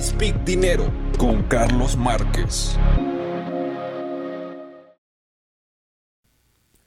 Speak 0.00 0.44
Dinero 0.44 0.90
con 1.16 1.42
Carlos 1.44 1.96
Márquez. 1.96 2.76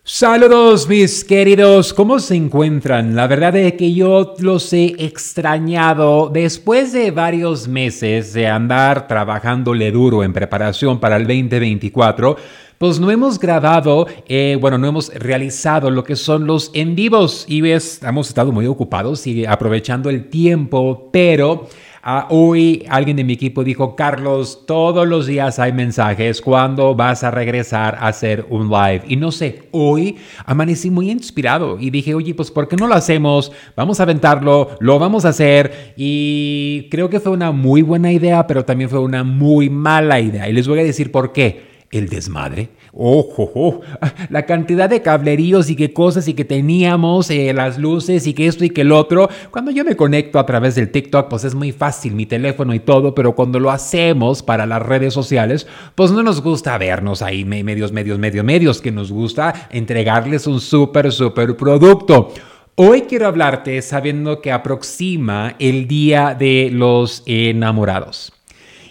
Saludos 0.03 0.87
mis 0.87 1.23
queridos, 1.23 1.93
¿cómo 1.93 2.19
se 2.19 2.35
encuentran? 2.35 3.15
La 3.15 3.27
verdad 3.27 3.55
es 3.55 3.73
que 3.73 3.93
yo 3.93 4.35
los 4.39 4.71
he 4.73 4.95
extrañado 5.05 6.29
después 6.33 6.91
de 6.91 7.11
varios 7.11 7.67
meses 7.67 8.33
de 8.33 8.47
andar 8.47 9.07
trabajándole 9.07 9.91
duro 9.91 10.23
en 10.23 10.33
preparación 10.33 10.99
para 10.99 11.17
el 11.17 11.27
2024. 11.27 12.37
Pues 12.77 12.99
no 12.99 13.09
hemos 13.09 13.39
grabado, 13.39 14.07
eh, 14.27 14.57
bueno, 14.61 14.77
no 14.77 14.87
hemos 14.87 15.13
realizado 15.13 15.89
lo 15.89 16.03
que 16.03 16.15
son 16.15 16.45
los 16.45 16.71
en 16.73 16.95
vivos 16.95 17.45
y 17.47 17.59
hemos 17.59 18.27
estado 18.27 18.51
muy 18.51 18.67
ocupados 18.67 19.25
y 19.27 19.45
aprovechando 19.45 20.09
el 20.09 20.29
tiempo, 20.29 21.09
pero 21.11 21.67
Ah, 22.09 22.25
hoy 22.29 22.85
alguien 22.87 23.17
de 23.17 23.25
mi 23.25 23.33
equipo 23.33 23.65
dijo, 23.65 23.93
Carlos, 23.97 24.63
todos 24.65 25.05
los 25.05 25.27
días 25.27 25.59
hay 25.59 25.73
mensajes, 25.73 26.41
¿cuándo 26.41 26.95
vas 26.95 27.25
a 27.25 27.31
regresar 27.31 27.95
a 27.95 28.07
hacer 28.07 28.45
un 28.49 28.69
live? 28.69 29.01
Y 29.09 29.17
no 29.17 29.29
sé, 29.29 29.63
hoy 29.71 30.15
amanecí 30.45 30.89
muy 30.89 31.11
inspirado 31.11 31.77
y 31.77 31.89
dije, 31.89 32.15
oye, 32.15 32.33
pues 32.33 32.49
¿por 32.49 32.69
qué 32.69 32.77
no 32.77 32.87
lo 32.87 32.95
hacemos? 32.95 33.51
Vamos 33.75 33.99
a 33.99 34.03
aventarlo, 34.03 34.69
lo 34.79 34.99
vamos 34.99 35.25
a 35.25 35.29
hacer. 35.29 35.95
Y 35.97 36.87
creo 36.89 37.09
que 37.09 37.19
fue 37.19 37.33
una 37.33 37.51
muy 37.51 37.81
buena 37.81 38.09
idea, 38.09 38.47
pero 38.47 38.63
también 38.63 38.89
fue 38.89 38.99
una 38.99 39.25
muy 39.25 39.69
mala 39.69 40.21
idea. 40.21 40.47
Y 40.47 40.53
les 40.53 40.65
voy 40.65 40.79
a 40.79 40.85
decir 40.85 41.11
por 41.11 41.33
qué. 41.33 41.75
El 41.89 42.09
desmadre 42.09 42.69
Ojo, 42.99 43.81
la 44.31 44.47
cantidad 44.47 44.89
de 44.89 45.03
cableríos 45.03 45.69
y 45.69 45.75
qué 45.75 45.93
cosas 45.93 46.27
y 46.27 46.33
que 46.33 46.45
teníamos, 46.45 47.29
eh, 47.29 47.53
las 47.53 47.77
luces 47.77 48.25
y 48.25 48.33
que 48.33 48.47
esto 48.47 48.65
y 48.65 48.71
que 48.71 48.81
el 48.81 48.91
otro. 48.91 49.29
Cuando 49.51 49.69
yo 49.69 49.85
me 49.85 49.95
conecto 49.95 50.39
a 50.39 50.47
través 50.47 50.73
del 50.73 50.89
TikTok, 50.89 51.29
pues 51.29 51.43
es 51.43 51.53
muy 51.53 51.71
fácil, 51.71 52.15
mi 52.15 52.25
teléfono 52.25 52.73
y 52.73 52.79
todo, 52.79 53.13
pero 53.13 53.35
cuando 53.35 53.59
lo 53.59 53.69
hacemos 53.69 54.41
para 54.41 54.65
las 54.65 54.81
redes 54.81 55.13
sociales, 55.13 55.67
pues 55.93 56.09
no 56.09 56.23
nos 56.23 56.41
gusta 56.41 56.75
vernos 56.79 57.21
ahí 57.21 57.45
medios, 57.45 57.91
medios, 57.91 58.17
medios, 58.17 58.43
medios, 58.43 58.81
que 58.81 58.91
nos 58.91 59.11
gusta 59.11 59.67
entregarles 59.69 60.47
un 60.47 60.59
súper, 60.59 61.11
súper 61.11 61.55
producto. 61.55 62.33
Hoy 62.73 63.01
quiero 63.01 63.27
hablarte 63.27 63.79
sabiendo 63.83 64.41
que 64.41 64.51
aproxima 64.51 65.55
el 65.59 65.87
Día 65.87 66.35
de 66.37 66.71
los 66.73 67.21
Enamorados. 67.27 68.36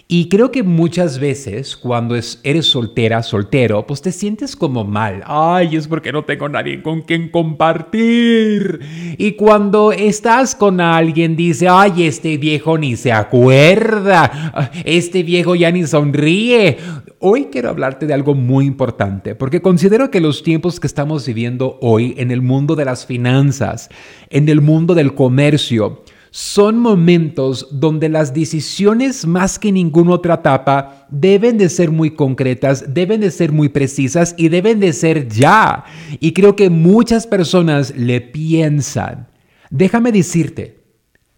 Y 0.09 0.29
creo 0.29 0.53
que 0.53 0.63
muchas 0.63 1.19
veces 1.19 1.75
cuando 1.75 2.15
eres 2.15 2.65
soltera, 2.65 3.21
soltero, 3.23 3.85
pues 3.85 4.01
te 4.01 4.13
sientes 4.13 4.55
como 4.55 4.85
mal. 4.85 5.21
Ay, 5.25 5.75
es 5.75 5.89
porque 5.89 6.13
no 6.13 6.23
tengo 6.23 6.47
nadie 6.47 6.81
con 6.81 7.01
quien 7.01 7.27
compartir. 7.27 8.79
Y 9.17 9.33
cuando 9.33 9.91
estás 9.91 10.55
con 10.55 10.79
alguien, 10.79 11.35
dice, 11.35 11.67
ay, 11.67 12.03
este 12.03 12.37
viejo 12.37 12.77
ni 12.77 12.95
se 12.95 13.11
acuerda. 13.11 14.71
Este 14.85 15.23
viejo 15.23 15.55
ya 15.55 15.71
ni 15.71 15.85
sonríe. 15.85 16.77
Hoy 17.19 17.47
quiero 17.51 17.69
hablarte 17.69 18.07
de 18.07 18.13
algo 18.13 18.33
muy 18.33 18.65
importante, 18.65 19.35
porque 19.35 19.61
considero 19.61 20.09
que 20.09 20.21
los 20.21 20.41
tiempos 20.41 20.79
que 20.79 20.87
estamos 20.87 21.25
viviendo 21.27 21.79
hoy 21.81 22.13
en 22.17 22.31
el 22.31 22.41
mundo 22.41 22.77
de 22.77 22.85
las 22.85 23.05
finanzas, 23.05 23.89
en 24.29 24.47
el 24.47 24.61
mundo 24.61 24.95
del 24.95 25.15
comercio, 25.15 26.03
son 26.37 26.77
momentos 26.77 27.67
donde 27.71 28.09
las 28.09 28.31
decisiones 28.31 29.25
más 29.25 29.57
que 29.57 29.71
ninguna 29.71 30.11
otra 30.11 30.35
etapa 30.35 31.07
deben 31.09 31.57
de 31.57 31.67
ser 31.67 31.89
muy 31.89 32.11
concretas, 32.11 32.93
deben 32.93 33.21
de 33.21 33.31
ser 33.31 33.51
muy 33.51 33.69
precisas 33.69 34.35
y 34.37 34.49
deben 34.49 34.79
de 34.79 34.93
ser 34.93 35.27
ya. 35.29 35.83
Y 36.19 36.33
creo 36.33 36.55
que 36.55 36.69
muchas 36.69 37.25
personas 37.25 37.91
le 37.97 38.21
piensan. 38.21 39.29
Déjame 39.71 40.11
decirte, 40.11 40.77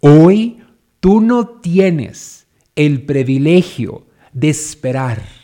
hoy 0.02 0.58
tú 1.00 1.22
no 1.22 1.48
tienes 1.48 2.48
el 2.76 3.04
privilegio 3.04 4.06
de 4.34 4.50
esperar. 4.50 5.39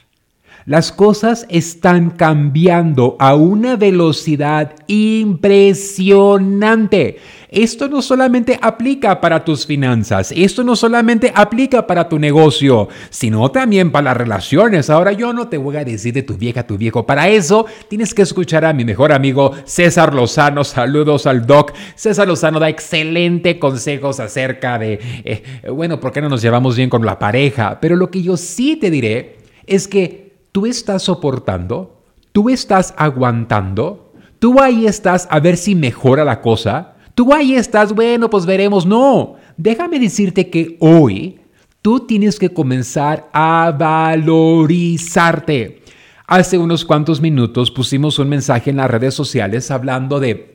Las 0.67 0.91
cosas 0.91 1.45
están 1.49 2.09
cambiando 2.09 3.15
a 3.19 3.35
una 3.35 3.75
velocidad 3.75 4.73
impresionante. 4.87 7.19
Esto 7.51 7.87
no 7.87 8.01
solamente 8.01 8.57
aplica 8.59 9.21
para 9.21 9.45
tus 9.45 9.67
finanzas, 9.67 10.33
esto 10.35 10.63
no 10.63 10.75
solamente 10.75 11.31
aplica 11.35 11.85
para 11.85 12.09
tu 12.09 12.17
negocio, 12.17 12.89
sino 13.11 13.51
también 13.51 13.91
para 13.91 14.05
las 14.05 14.17
relaciones. 14.17 14.89
Ahora 14.89 15.11
yo 15.11 15.33
no 15.33 15.49
te 15.49 15.57
voy 15.57 15.77
a 15.77 15.85
decir 15.85 16.15
de 16.15 16.23
tu 16.23 16.35
vieja, 16.35 16.65
tu 16.65 16.79
viejo. 16.79 17.05
Para 17.05 17.29
eso 17.29 17.67
tienes 17.87 18.15
que 18.15 18.23
escuchar 18.23 18.65
a 18.65 18.73
mi 18.73 18.85
mejor 18.85 19.13
amigo 19.13 19.51
César 19.65 20.15
Lozano. 20.15 20.63
Saludos 20.63 21.27
al 21.27 21.45
doc. 21.45 21.73
César 21.93 22.27
Lozano 22.27 22.59
da 22.59 22.69
excelente 22.69 23.59
consejos 23.59 24.19
acerca 24.19 24.79
de, 24.79 24.99
eh, 25.23 25.43
bueno, 25.69 25.99
¿por 25.99 26.11
qué 26.11 26.21
no 26.21 26.29
nos 26.29 26.41
llevamos 26.41 26.75
bien 26.75 26.89
con 26.89 27.05
la 27.05 27.19
pareja? 27.19 27.77
Pero 27.79 27.95
lo 27.95 28.09
que 28.09 28.23
yo 28.23 28.35
sí 28.35 28.77
te 28.77 28.89
diré 28.89 29.35
es 29.67 29.87
que 29.87 30.24
tú 30.55 30.65
estás 30.65 31.03
soportando, 31.03 32.01
tú 32.31 32.49
estás 32.49 32.95
aguantando, 32.95 34.13
tú 34.39 34.61
ahí 34.61 34.87
estás 34.87 35.27
a 35.29 35.41
ver 35.41 35.57
si 35.57 35.75
mejora 35.75 36.23
la 36.23 36.39
cosa. 36.39 36.93
Tú 37.13 37.33
ahí 37.33 37.55
estás, 37.55 37.91
bueno, 37.91 38.29
pues 38.29 38.45
veremos. 38.45 38.85
No, 38.85 39.35
déjame 39.57 39.99
decirte 39.99 40.49
que 40.49 40.77
hoy 40.79 41.41
tú 41.81 42.07
tienes 42.07 42.39
que 42.39 42.53
comenzar 42.53 43.29
a 43.33 43.75
valorizarte. 43.77 45.83
Hace 46.25 46.57
unos 46.57 46.85
cuantos 46.85 47.19
minutos 47.19 47.69
pusimos 47.69 48.17
un 48.17 48.29
mensaje 48.29 48.69
en 48.69 48.77
las 48.77 48.89
redes 48.89 49.13
sociales 49.13 49.71
hablando 49.71 50.21
de 50.21 50.54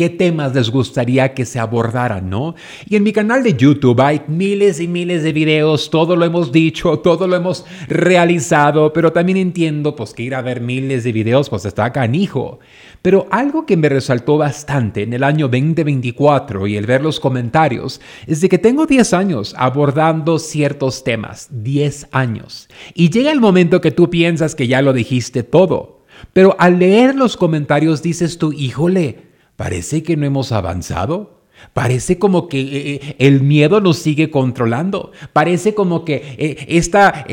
qué 0.00 0.08
temas 0.08 0.54
les 0.54 0.70
gustaría 0.70 1.34
que 1.34 1.44
se 1.44 1.58
abordaran, 1.58 2.30
¿no? 2.30 2.54
Y 2.88 2.96
en 2.96 3.02
mi 3.02 3.12
canal 3.12 3.42
de 3.42 3.52
YouTube 3.52 4.00
hay 4.00 4.22
miles 4.28 4.80
y 4.80 4.88
miles 4.88 5.22
de 5.22 5.34
videos, 5.34 5.90
todo 5.90 6.16
lo 6.16 6.24
hemos 6.24 6.50
dicho, 6.50 7.00
todo 7.00 7.28
lo 7.28 7.36
hemos 7.36 7.66
realizado, 7.86 8.94
pero 8.94 9.12
también 9.12 9.36
entiendo 9.36 9.94
pues 9.94 10.14
que 10.14 10.22
ir 10.22 10.34
a 10.34 10.40
ver 10.40 10.62
miles 10.62 11.04
de 11.04 11.12
videos 11.12 11.50
pues 11.50 11.66
está 11.66 11.92
canijo. 11.92 12.60
Pero 13.02 13.26
algo 13.30 13.66
que 13.66 13.76
me 13.76 13.90
resaltó 13.90 14.38
bastante 14.38 15.02
en 15.02 15.12
el 15.12 15.22
año 15.22 15.48
2024 15.48 16.66
y 16.66 16.78
el 16.78 16.86
ver 16.86 17.02
los 17.02 17.20
comentarios 17.20 18.00
es 18.26 18.40
de 18.40 18.48
que 18.48 18.56
tengo 18.56 18.86
10 18.86 19.12
años 19.12 19.54
abordando 19.58 20.38
ciertos 20.38 21.04
temas, 21.04 21.48
10 21.50 22.08
años. 22.12 22.70
Y 22.94 23.10
llega 23.10 23.32
el 23.32 23.40
momento 23.40 23.82
que 23.82 23.90
tú 23.90 24.08
piensas 24.08 24.54
que 24.54 24.66
ya 24.66 24.80
lo 24.80 24.94
dijiste 24.94 25.42
todo, 25.42 26.06
pero 26.32 26.56
al 26.58 26.78
leer 26.78 27.16
los 27.16 27.36
comentarios 27.36 28.02
dices 28.02 28.38
tú, 28.38 28.54
híjole, 28.54 29.28
parece 29.60 30.02
que 30.02 30.16
no 30.16 30.24
hemos 30.24 30.52
avanzado. 30.52 31.42
Parece 31.74 32.18
como 32.18 32.48
que 32.48 32.62
eh, 32.62 32.70
eh, 32.72 33.16
el 33.18 33.42
miedo 33.42 33.82
nos 33.82 33.98
sigue 33.98 34.30
controlando. 34.30 35.12
Parece 35.34 35.74
como 35.74 36.02
que 36.06 36.34
eh, 36.38 36.64
esta, 36.66 37.26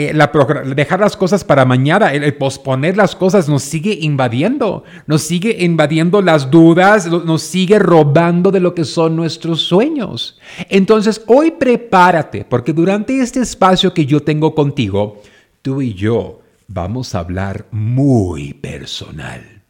dejar 0.76 1.00
las 1.00 1.16
cosas 1.16 1.46
para 1.46 1.64
mañana, 1.64 2.12
el, 2.12 2.36
posponer 2.36 2.98
las 2.98 3.16
cosas 3.16 3.48
nos 3.48 3.64
sigue 3.64 3.98
invadiendo. 4.02 4.84
Nos 5.06 5.22
sigue 5.22 5.64
invadiendo 5.64 6.22
las 6.22 6.52
dudas, 6.52 7.08
nos 7.10 7.44
sigue 7.44 7.80
robando 7.80 8.52
de 8.52 8.60
lo 8.60 8.76
que 8.76 8.84
son 8.84 9.16
nuestros 9.16 9.62
sueños. 9.62 10.38
Entonces, 10.68 11.24
hoy 11.28 11.52
prepárate, 11.52 12.44
porque 12.44 12.74
durante 12.74 13.22
este 13.22 13.40
espacio 13.40 13.94
que 13.94 14.06
yo 14.06 14.20
tengo 14.20 14.54
contigo, 14.54 15.22
tú 15.62 15.82
y 15.82 15.94
yo 15.94 16.42
vamos 16.68 17.16
a 17.16 17.20
hablar 17.20 17.68
muy 17.72 18.54
personal. 18.54 19.64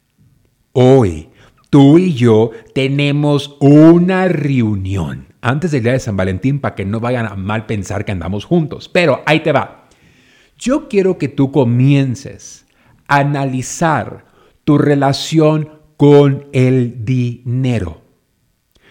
Hoy 0.74 1.30
tú 1.70 1.98
y 1.98 2.14
yo 2.14 2.52
tenemos 2.74 3.58
una 3.60 4.28
reunión 4.28 5.28
antes 5.42 5.72
del 5.72 5.84
día 5.84 5.94
de 5.94 6.00
San 6.00 6.18
Valentín 6.18 6.60
para 6.60 6.76
que 6.76 6.86
no 6.86 7.00
vayan 7.00 7.26
a 7.26 7.36
mal 7.36 7.66
pensar 7.66 8.06
que 8.06 8.12
andamos 8.12 8.46
juntos. 8.46 8.90
Pero 8.90 9.22
ahí 9.26 9.42
te 9.42 9.52
va. 9.52 9.88
Yo 10.58 10.88
quiero 10.90 11.18
que 11.18 11.28
tú 11.28 11.52
comiences 11.52 12.66
a 13.08 13.20
analizar 13.20 14.26
tu 14.64 14.78
relación 14.78 15.70
con 15.96 16.48
el 16.52 17.06
dinero. 17.06 18.02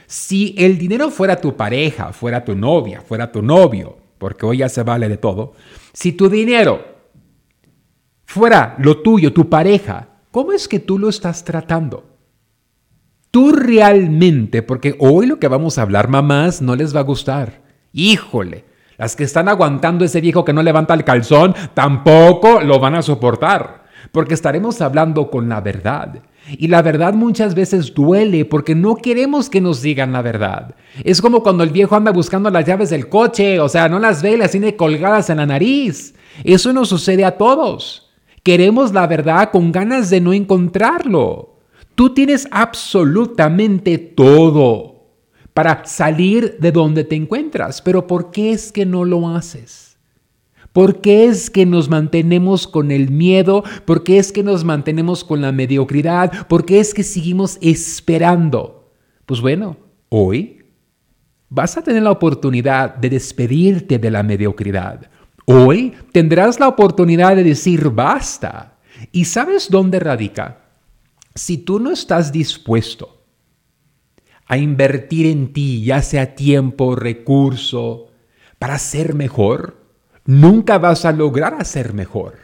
Si 0.06 0.54
el 0.56 0.78
dinero 0.78 1.10
fuera 1.10 1.41
tu 1.41 1.56
pareja, 1.56 2.12
fuera 2.12 2.44
tu 2.44 2.54
novia, 2.54 3.01
fuera 3.01 3.33
tu 3.33 3.42
novio, 3.42 3.98
porque 4.18 4.47
hoy 4.47 4.59
ya 4.59 4.68
se 4.68 4.83
vale 4.83 5.09
de 5.09 5.16
todo, 5.16 5.54
si 5.92 6.12
tu 6.12 6.28
dinero 6.28 6.84
fuera 8.24 8.77
lo 8.78 9.03
tuyo, 9.03 9.33
tu 9.33 9.48
pareja, 9.48 10.09
¿cómo 10.30 10.53
es 10.53 10.68
que 10.68 10.78
tú 10.78 10.98
lo 10.98 11.09
estás 11.09 11.45
tratando? 11.45 12.16
Tú 13.36 13.53
realmente, 13.53 14.62
porque 14.62 14.97
hoy 14.98 15.27
lo 15.27 15.38
que 15.38 15.47
vamos 15.47 15.77
a 15.77 15.83
hablar, 15.83 16.09
mamás, 16.09 16.62
no 16.62 16.74
les 16.74 16.97
va 16.97 17.00
a 17.00 17.03
gustar. 17.03 17.60
Híjole, 17.92 18.65
las 18.97 19.15
que 19.15 19.24
están 19.24 19.50
aguantando 19.50 20.06
ese 20.06 20.22
viejo 20.22 20.42
que 20.42 20.54
no 20.54 20.62
levanta 20.62 20.94
el 20.94 21.04
calzón, 21.04 21.54
tampoco 21.74 22.62
lo 22.62 22.80
van 22.80 22.94
a 22.94 23.03
soportar, 23.03 23.84
porque 24.10 24.33
estaremos 24.33 24.80
hablando 24.80 25.30
con 25.30 25.50
la 25.50 25.60
verdad. 25.60 26.22
Y 26.48 26.68
la 26.68 26.80
verdad 26.80 27.12
muchas 27.12 27.54
veces 27.54 27.92
duele 27.92 28.47
porque 28.47 28.74
no 28.74 28.97
queremos 28.97 29.50
que 29.50 29.60
nos 29.60 29.82
digan 29.82 30.12
la 30.12 30.22
verdad. 30.22 30.74
Es 31.04 31.21
como 31.21 31.42
cuando 31.42 31.62
el 31.62 31.68
viejo 31.68 31.94
anda 31.94 32.12
buscando 32.12 32.48
las 32.48 32.65
llaves 32.65 32.89
del 32.89 33.10
coche, 33.10 33.60
o 33.60 33.68
sea, 33.68 33.86
no 33.91 33.98
las 33.98 34.22
ve, 34.22 34.39
las 34.39 34.53
tiene 34.53 34.77
colgadas 34.77 35.28
en 35.28 35.36
la 35.36 35.44
nariz. 35.44 36.15
Eso 36.42 36.72
nos 36.72 36.89
sucede 36.89 37.27
a 37.27 37.36
todos. 37.36 38.15
Queremos 38.42 38.94
la 38.94 39.06
verdad 39.06 39.50
con 39.50 39.72
ganas 39.72 40.09
de 40.09 40.22
no 40.22 40.32
encontrarlo. 40.32 41.55
Tú 41.97 42.10
tienes 42.13 42.47
absolutamente 42.51 43.97
todo 43.97 44.97
para 45.54 45.87
salir 45.87 46.59
de 46.60 46.71
donde 46.71 47.04
te 47.04 47.16
encuentras, 47.16 47.81
pero 47.81 48.07
¿por 48.07 48.31
qué 48.31 48.53
es 48.53 48.71
que 48.71 48.84
no 48.84 49.07
lo 49.07 49.31
haces? 49.31 49.97
¿Por 50.75 51.01
qué 51.01 51.25
es 51.25 51.48
que 51.48 51.65
nos 51.65 51.89
mantenemos 51.89 52.66
con 52.66 52.91
el 52.91 53.10
miedo? 53.10 53.65
¿Por 53.87 54.04
qué 54.04 54.19
es 54.19 54.31
que 54.31 54.43
nos 54.43 54.63
mantenemos 54.63 55.25
con 55.25 55.41
la 55.41 55.53
mediocridad? 55.53 56.47
¿Por 56.48 56.66
qué 56.66 56.81
es 56.81 56.93
que 56.93 57.03
seguimos 57.03 57.57
esperando? 57.63 58.92
Pues 59.25 59.41
bueno, 59.41 59.78
hoy 60.10 60.66
vas 61.49 61.78
a 61.78 61.83
tener 61.83 62.03
la 62.03 62.10
oportunidad 62.10 62.95
de 62.95 63.09
despedirte 63.09 63.99
de 63.99 64.10
la 64.10 64.22
mediocridad. 64.22 65.10
Hoy 65.47 65.95
tendrás 66.13 66.60
la 66.60 66.69
oportunidad 66.69 67.37
de 67.37 67.45
decir 67.45 67.89
basta. 67.89 68.77
¿Y 69.13 69.25
sabes 69.25 69.71
dónde 69.71 69.99
radica? 69.99 70.66
Si 71.36 71.59
tú 71.59 71.78
no 71.80 71.92
estás 71.92 72.33
dispuesto 72.33 73.22
a 74.47 74.56
invertir 74.56 75.27
en 75.27 75.53
ti, 75.53 75.84
ya 75.84 76.00
sea 76.00 76.34
tiempo, 76.34 76.97
recurso, 76.97 78.06
para 78.59 78.78
ser 78.78 79.15
mejor, 79.15 79.77
nunca 80.24 80.78
vas 80.78 81.04
a 81.04 81.12
lograr 81.12 81.56
hacer 81.60 81.92
mejor. 81.92 82.38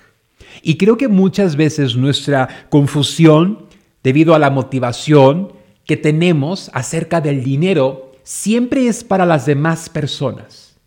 Y 0.60 0.76
creo 0.76 0.98
que 0.98 1.08
muchas 1.08 1.56
veces 1.56 1.96
nuestra 1.96 2.66
confusión, 2.68 3.66
debido 4.02 4.34
a 4.34 4.38
la 4.38 4.50
motivación 4.50 5.54
que 5.86 5.96
tenemos 5.96 6.70
acerca 6.74 7.22
del 7.22 7.42
dinero, 7.42 8.12
siempre 8.24 8.88
es 8.88 9.04
para 9.04 9.24
las 9.24 9.46
demás 9.46 9.88
personas. 9.88 10.78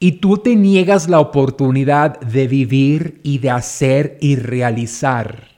Y 0.00 0.12
tú 0.12 0.38
te 0.38 0.56
niegas 0.56 1.08
la 1.08 1.20
oportunidad 1.20 2.18
de 2.18 2.48
vivir 2.48 3.20
y 3.22 3.38
de 3.38 3.50
hacer 3.50 4.18
y 4.20 4.34
realizar. 4.34 5.49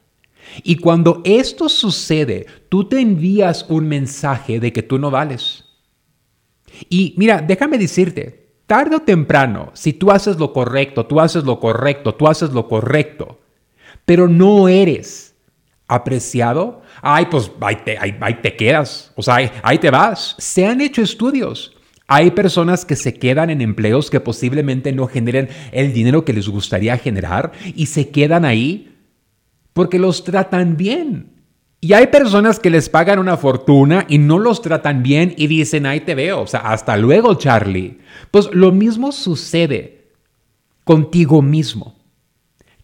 Y 0.62 0.76
cuando 0.76 1.22
esto 1.24 1.68
sucede, 1.68 2.46
tú 2.68 2.88
te 2.88 3.00
envías 3.00 3.66
un 3.68 3.88
mensaje 3.88 4.60
de 4.60 4.72
que 4.72 4.82
tú 4.82 4.98
no 4.98 5.10
vales. 5.10 5.64
Y 6.88 7.14
mira, 7.16 7.40
déjame 7.40 7.78
decirte, 7.78 8.54
tarde 8.66 8.96
o 8.96 9.00
temprano, 9.00 9.70
si 9.74 9.92
tú 9.92 10.10
haces 10.10 10.38
lo 10.38 10.52
correcto, 10.52 11.06
tú 11.06 11.20
haces 11.20 11.44
lo 11.44 11.60
correcto, 11.60 12.14
tú 12.14 12.28
haces 12.28 12.50
lo 12.50 12.68
correcto, 12.68 13.40
pero 14.04 14.28
no 14.28 14.68
eres 14.68 15.34
apreciado, 15.88 16.82
ay, 17.02 17.26
pues 17.30 17.50
ahí 17.60 17.76
te, 18.42 18.56
quedas, 18.56 19.12
o 19.14 19.22
sea, 19.22 19.36
ahí, 19.36 19.50
ahí 19.62 19.78
te 19.78 19.90
vas. 19.90 20.34
Se 20.38 20.66
han 20.66 20.80
hecho 20.80 21.02
estudios. 21.02 21.76
Hay 22.08 22.30
personas 22.32 22.84
que 22.84 22.96
se 22.96 23.14
quedan 23.14 23.50
en 23.50 23.60
empleos 23.60 24.10
que 24.10 24.20
posiblemente 24.20 24.92
no 24.92 25.06
generen 25.06 25.48
el 25.70 25.92
dinero 25.92 26.24
que 26.24 26.32
les 26.32 26.48
gustaría 26.48 26.98
generar 26.98 27.52
y 27.74 27.86
se 27.86 28.10
quedan 28.10 28.44
ahí 28.44 28.91
porque 29.72 29.98
los 29.98 30.24
tratan 30.24 30.76
bien. 30.76 31.32
Y 31.80 31.94
hay 31.94 32.06
personas 32.06 32.60
que 32.60 32.70
les 32.70 32.88
pagan 32.88 33.18
una 33.18 33.36
fortuna 33.36 34.06
y 34.08 34.18
no 34.18 34.38
los 34.38 34.62
tratan 34.62 35.02
bien 35.02 35.34
y 35.36 35.48
dicen, 35.48 35.84
ahí 35.84 36.00
te 36.00 36.14
veo, 36.14 36.42
o 36.42 36.46
sea, 36.46 36.60
hasta 36.60 36.96
luego, 36.96 37.34
Charlie. 37.34 37.98
Pues 38.30 38.48
lo 38.52 38.70
mismo 38.70 39.10
sucede 39.10 40.12
contigo 40.84 41.42
mismo. 41.42 41.96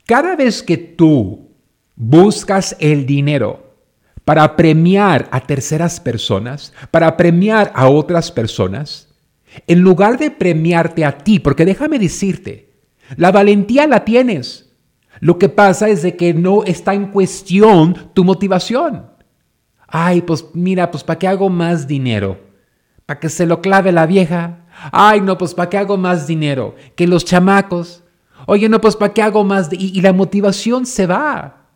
Cada 0.04 0.34
vez 0.34 0.62
que 0.62 0.76
tú 0.78 1.50
buscas 1.94 2.76
el 2.80 3.06
dinero 3.06 3.76
para 4.24 4.56
premiar 4.56 5.28
a 5.30 5.40
terceras 5.40 6.00
personas, 6.00 6.72
para 6.90 7.16
premiar 7.16 7.72
a 7.74 7.88
otras 7.88 8.32
personas, 8.32 9.08
en 9.66 9.80
lugar 9.80 10.18
de 10.18 10.30
premiarte 10.30 11.04
a 11.04 11.18
ti, 11.18 11.38
porque 11.38 11.64
déjame 11.64 11.98
decirte, 11.98 12.74
la 13.16 13.32
valentía 13.32 13.86
la 13.86 14.04
tienes, 14.04 14.67
lo 15.20 15.38
que 15.38 15.48
pasa 15.48 15.88
es 15.88 16.02
de 16.02 16.16
que 16.16 16.34
no 16.34 16.64
está 16.64 16.94
en 16.94 17.06
cuestión 17.06 18.10
tu 18.14 18.24
motivación. 18.24 19.06
Ay, 19.86 20.22
pues 20.22 20.46
mira, 20.52 20.90
pues 20.90 21.02
¿para 21.02 21.18
qué 21.18 21.28
hago 21.28 21.48
más 21.48 21.86
dinero? 21.86 22.38
¿Para 23.06 23.20
que 23.20 23.28
se 23.28 23.46
lo 23.46 23.60
clave 23.60 23.90
la 23.90 24.06
vieja? 24.06 24.66
Ay, 24.92 25.20
no, 25.20 25.38
pues 25.38 25.54
¿para 25.54 25.70
qué 25.70 25.78
hago 25.78 25.96
más 25.96 26.26
dinero? 26.26 26.74
Que 26.94 27.06
los 27.06 27.24
chamacos. 27.24 28.04
Oye, 28.46 28.68
no, 28.68 28.80
pues 28.80 28.96
¿para 28.96 29.14
qué 29.14 29.22
hago 29.22 29.44
más? 29.44 29.70
Y, 29.72 29.98
y 29.98 30.00
la 30.02 30.12
motivación 30.12 30.86
se 30.86 31.06
va. 31.06 31.66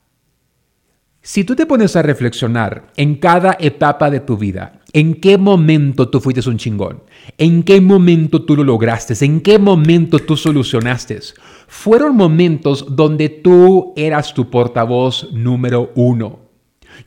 Si 1.22 1.44
tú 1.44 1.54
te 1.56 1.66
pones 1.66 1.96
a 1.96 2.02
reflexionar 2.02 2.88
en 2.96 3.14
cada 3.16 3.56
etapa 3.58 4.10
de 4.10 4.20
tu 4.20 4.36
vida, 4.36 4.81
¿en 4.92 5.14
qué 5.14 5.38
momento 5.38 6.08
tú 6.08 6.20
fuiste 6.20 6.48
un 6.48 6.58
chingón? 6.58 7.02
¿En 7.38 7.62
qué 7.62 7.80
momento 7.80 8.42
tú 8.42 8.56
lo 8.56 8.64
lograste? 8.64 9.14
¿En 9.24 9.40
qué 9.40 9.58
momento 9.58 10.18
tú 10.18 10.36
solucionaste? 10.36 11.20
Fueron 11.66 12.16
momentos 12.16 12.94
donde 12.94 13.28
tú 13.28 13.92
eras 13.96 14.34
tu 14.34 14.50
portavoz 14.50 15.32
número 15.32 15.92
uno. 15.94 16.40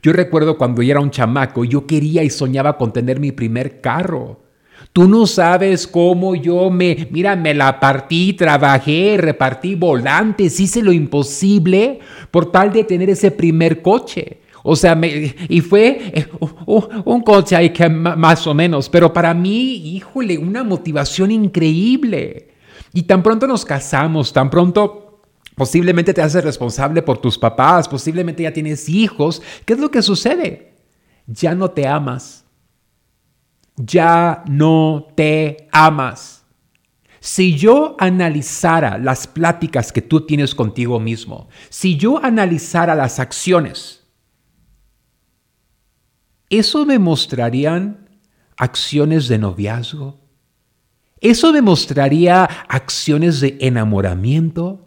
Yo 0.02 0.12
recuerdo 0.12 0.58
cuando 0.58 0.82
yo 0.82 0.90
era 0.90 1.00
un 1.00 1.10
chamaco, 1.10 1.64
yo 1.64 1.86
quería 1.86 2.22
y 2.24 2.30
soñaba 2.30 2.76
con 2.76 2.92
tener 2.92 3.20
mi 3.20 3.32
primer 3.32 3.80
carro. 3.80 4.40
Tú 4.92 5.08
no 5.08 5.26
sabes 5.26 5.86
cómo 5.86 6.34
yo 6.34 6.70
me, 6.70 7.08
mira, 7.10 7.36
me 7.36 7.54
la 7.54 7.78
partí, 7.78 8.32
trabajé, 8.32 9.16
repartí 9.18 9.74
volantes, 9.74 10.58
hice 10.58 10.82
lo 10.82 10.92
imposible 10.92 12.00
por 12.30 12.50
tal 12.50 12.72
de 12.72 12.84
tener 12.84 13.10
ese 13.10 13.30
primer 13.30 13.82
coche. 13.82 14.40
O 14.68 14.76
sea, 14.76 14.98
y 15.02 15.60
fue 15.60 16.12
eh, 16.12 16.28
un 17.04 17.20
coche 17.22 17.54
ahí 17.54 17.70
que 17.70 17.88
más 17.88 18.46
o 18.46 18.54
menos, 18.54 18.88
pero 18.88 19.12
para 19.12 19.32
mí, 19.32 19.76
híjole, 19.96 20.36
una 20.38 20.64
motivación 20.64 21.30
increíble. 21.30 22.48
Y 22.92 23.02
tan 23.04 23.22
pronto 23.22 23.46
nos 23.46 23.64
casamos, 23.64 24.32
tan 24.32 24.50
pronto 24.50 25.02
Posiblemente 25.54 26.12
te 26.12 26.20
haces 26.20 26.44
responsable 26.44 27.00
por 27.00 27.16
tus 27.16 27.38
papás, 27.38 27.88
posiblemente 27.88 28.42
ya 28.42 28.52
tienes 28.52 28.90
hijos. 28.90 29.40
¿Qué 29.64 29.72
es 29.72 29.78
lo 29.78 29.90
que 29.90 30.02
sucede? 30.02 30.74
Ya 31.26 31.54
no 31.54 31.70
te 31.70 31.86
amas 31.86 32.46
ya 33.76 34.42
no 34.48 35.08
te 35.14 35.68
amas. 35.70 36.44
Si 37.20 37.56
yo 37.56 37.96
analizara 37.98 38.98
las 38.98 39.26
pláticas 39.26 39.92
que 39.92 40.02
tú 40.02 40.26
tienes 40.26 40.54
contigo 40.54 41.00
mismo, 41.00 41.48
si 41.68 41.96
yo 41.96 42.22
analizara 42.22 42.94
las 42.94 43.18
acciones, 43.18 44.05
¿eso 46.50 46.86
me 46.86 46.98
mostrarían 46.98 48.08
acciones 48.56 49.28
de 49.28 49.38
noviazgo? 49.38 50.26
¿Eso 51.20 51.52
demostraría 51.52 52.44
acciones 52.68 53.40
de 53.40 53.56
enamoramiento? 53.60 54.86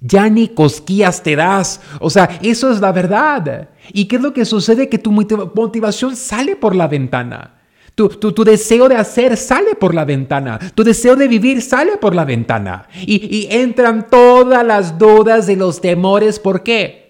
Ya 0.00 0.28
ni 0.28 0.48
cosquillas 0.48 1.22
te 1.22 1.36
das. 1.36 1.80
O 2.00 2.10
sea, 2.10 2.38
eso 2.42 2.70
es 2.70 2.80
la 2.80 2.92
verdad. 2.92 3.70
¿Y 3.92 4.06
qué 4.06 4.16
es 4.16 4.22
lo 4.22 4.32
que 4.32 4.44
sucede? 4.44 4.88
Que 4.88 4.98
tu 4.98 5.12
motivación 5.12 6.16
sale 6.16 6.56
por 6.56 6.74
la 6.74 6.88
ventana. 6.88 7.54
Tu, 7.94 8.08
deseo 8.44 8.88
de 8.88 8.96
hacer 8.96 9.36
sale 9.36 9.76
por 9.76 9.94
la 9.94 10.04
ventana. 10.04 10.58
Tu 10.74 10.82
deseo 10.82 11.14
de 11.14 11.28
vivir 11.28 11.62
sale 11.62 11.96
por 11.98 12.14
la 12.14 12.24
ventana. 12.24 12.88
Y, 13.06 13.36
y 13.36 13.48
entran 13.50 14.08
todas 14.10 14.66
las 14.66 14.98
dudas 14.98 15.48
y 15.48 15.56
los 15.56 15.80
temores. 15.80 16.40
¿Por 16.40 16.62
qué? 16.62 17.03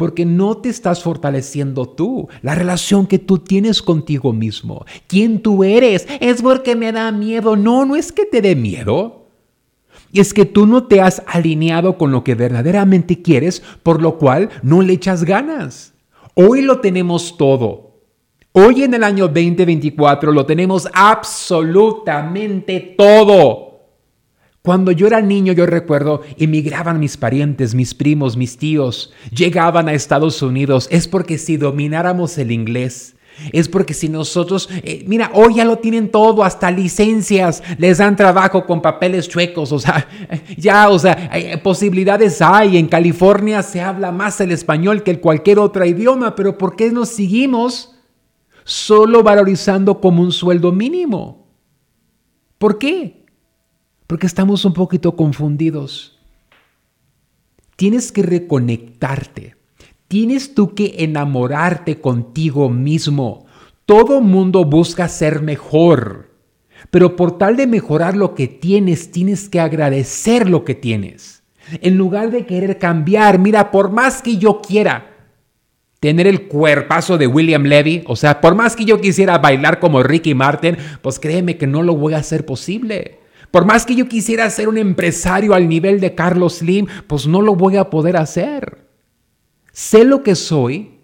Porque 0.00 0.24
no 0.24 0.56
te 0.56 0.70
estás 0.70 1.02
fortaleciendo 1.02 1.86
tú, 1.86 2.30
la 2.40 2.54
relación 2.54 3.06
que 3.06 3.18
tú 3.18 3.36
tienes 3.36 3.82
contigo 3.82 4.32
mismo. 4.32 4.86
¿Quién 5.06 5.42
tú 5.42 5.62
eres? 5.62 6.08
Es 6.20 6.40
porque 6.40 6.74
me 6.74 6.90
da 6.90 7.12
miedo. 7.12 7.54
No, 7.54 7.84
no 7.84 7.96
es 7.96 8.10
que 8.10 8.24
te 8.24 8.40
dé 8.40 8.56
miedo. 8.56 9.26
Es 10.14 10.32
que 10.32 10.46
tú 10.46 10.64
no 10.64 10.84
te 10.84 11.02
has 11.02 11.22
alineado 11.26 11.98
con 11.98 12.12
lo 12.12 12.24
que 12.24 12.34
verdaderamente 12.34 13.20
quieres, 13.20 13.62
por 13.82 14.00
lo 14.00 14.16
cual 14.16 14.48
no 14.62 14.80
le 14.80 14.94
echas 14.94 15.24
ganas. 15.24 15.92
Hoy 16.32 16.62
lo 16.62 16.80
tenemos 16.80 17.36
todo. 17.36 18.00
Hoy 18.52 18.84
en 18.84 18.94
el 18.94 19.04
año 19.04 19.28
2024 19.28 20.32
lo 20.32 20.46
tenemos 20.46 20.88
absolutamente 20.94 22.94
todo. 22.96 23.69
Cuando 24.62 24.92
yo 24.92 25.06
era 25.06 25.20
niño, 25.22 25.52
yo 25.52 25.64
recuerdo, 25.66 26.22
emigraban 26.36 27.00
mis 27.00 27.16
parientes, 27.16 27.74
mis 27.74 27.94
primos, 27.94 28.36
mis 28.36 28.58
tíos, 28.58 29.12
llegaban 29.34 29.88
a 29.88 29.94
Estados 29.94 30.42
Unidos. 30.42 30.86
Es 30.90 31.08
porque 31.08 31.38
si 31.38 31.56
domináramos 31.56 32.36
el 32.36 32.52
inglés, 32.52 33.16
es 33.52 33.68
porque 33.68 33.94
si 33.94 34.10
nosotros, 34.10 34.68
eh, 34.82 35.02
mira, 35.06 35.30
hoy 35.32 35.54
ya 35.54 35.64
lo 35.64 35.78
tienen 35.78 36.10
todo, 36.10 36.44
hasta 36.44 36.70
licencias, 36.70 37.62
les 37.78 37.98
dan 37.98 38.16
trabajo 38.16 38.66
con 38.66 38.82
papeles 38.82 39.28
chuecos, 39.28 39.72
o 39.72 39.78
sea, 39.78 40.06
ya, 40.58 40.90
o 40.90 40.98
sea, 40.98 41.60
posibilidades 41.62 42.42
hay. 42.42 42.76
En 42.76 42.88
California 42.88 43.62
se 43.62 43.80
habla 43.80 44.12
más 44.12 44.40
el 44.42 44.52
español 44.52 45.02
que 45.02 45.12
el 45.12 45.20
cualquier 45.20 45.58
otro 45.58 45.86
idioma, 45.86 46.34
pero 46.34 46.58
¿por 46.58 46.76
qué 46.76 46.90
nos 46.90 47.08
seguimos? 47.08 47.96
solo 48.70 49.24
valorizando 49.24 50.00
como 50.00 50.22
un 50.22 50.30
sueldo 50.30 50.70
mínimo. 50.70 51.48
¿Por 52.56 52.78
qué? 52.78 53.19
Porque 54.10 54.26
estamos 54.26 54.64
un 54.64 54.72
poquito 54.72 55.14
confundidos. 55.14 56.18
Tienes 57.76 58.10
que 58.10 58.24
reconectarte. 58.24 59.54
Tienes 60.08 60.52
tú 60.52 60.74
que 60.74 60.96
enamorarte 60.98 62.00
contigo 62.00 62.70
mismo. 62.70 63.46
Todo 63.86 64.20
mundo 64.20 64.64
busca 64.64 65.06
ser 65.06 65.42
mejor. 65.42 66.28
Pero 66.90 67.14
por 67.14 67.38
tal 67.38 67.54
de 67.56 67.68
mejorar 67.68 68.16
lo 68.16 68.34
que 68.34 68.48
tienes, 68.48 69.12
tienes 69.12 69.48
que 69.48 69.60
agradecer 69.60 70.50
lo 70.50 70.64
que 70.64 70.74
tienes. 70.74 71.44
En 71.80 71.96
lugar 71.96 72.32
de 72.32 72.46
querer 72.46 72.78
cambiar, 72.78 73.38
mira, 73.38 73.70
por 73.70 73.92
más 73.92 74.22
que 74.22 74.38
yo 74.38 74.60
quiera, 74.60 75.14
tener 76.00 76.26
el 76.26 76.48
cuerpazo 76.48 77.16
de 77.16 77.28
William 77.28 77.62
Levy. 77.62 78.02
O 78.08 78.16
sea, 78.16 78.40
por 78.40 78.56
más 78.56 78.74
que 78.74 78.84
yo 78.84 79.00
quisiera 79.00 79.38
bailar 79.38 79.78
como 79.78 80.02
Ricky 80.02 80.34
Martin, 80.34 80.76
pues 81.00 81.20
créeme 81.20 81.56
que 81.56 81.68
no 81.68 81.84
lo 81.84 81.94
voy 81.94 82.14
a 82.14 82.18
hacer 82.18 82.44
posible. 82.44 83.20
Por 83.50 83.64
más 83.64 83.84
que 83.84 83.94
yo 83.94 84.08
quisiera 84.08 84.48
ser 84.50 84.68
un 84.68 84.78
empresario 84.78 85.54
al 85.54 85.68
nivel 85.68 86.00
de 86.00 86.14
Carlos 86.14 86.58
Slim, 86.58 86.86
pues 87.06 87.26
no 87.26 87.42
lo 87.42 87.56
voy 87.56 87.76
a 87.76 87.90
poder 87.90 88.16
hacer. 88.16 88.86
Sé 89.72 90.04
lo 90.04 90.22
que 90.22 90.34
soy, 90.34 91.00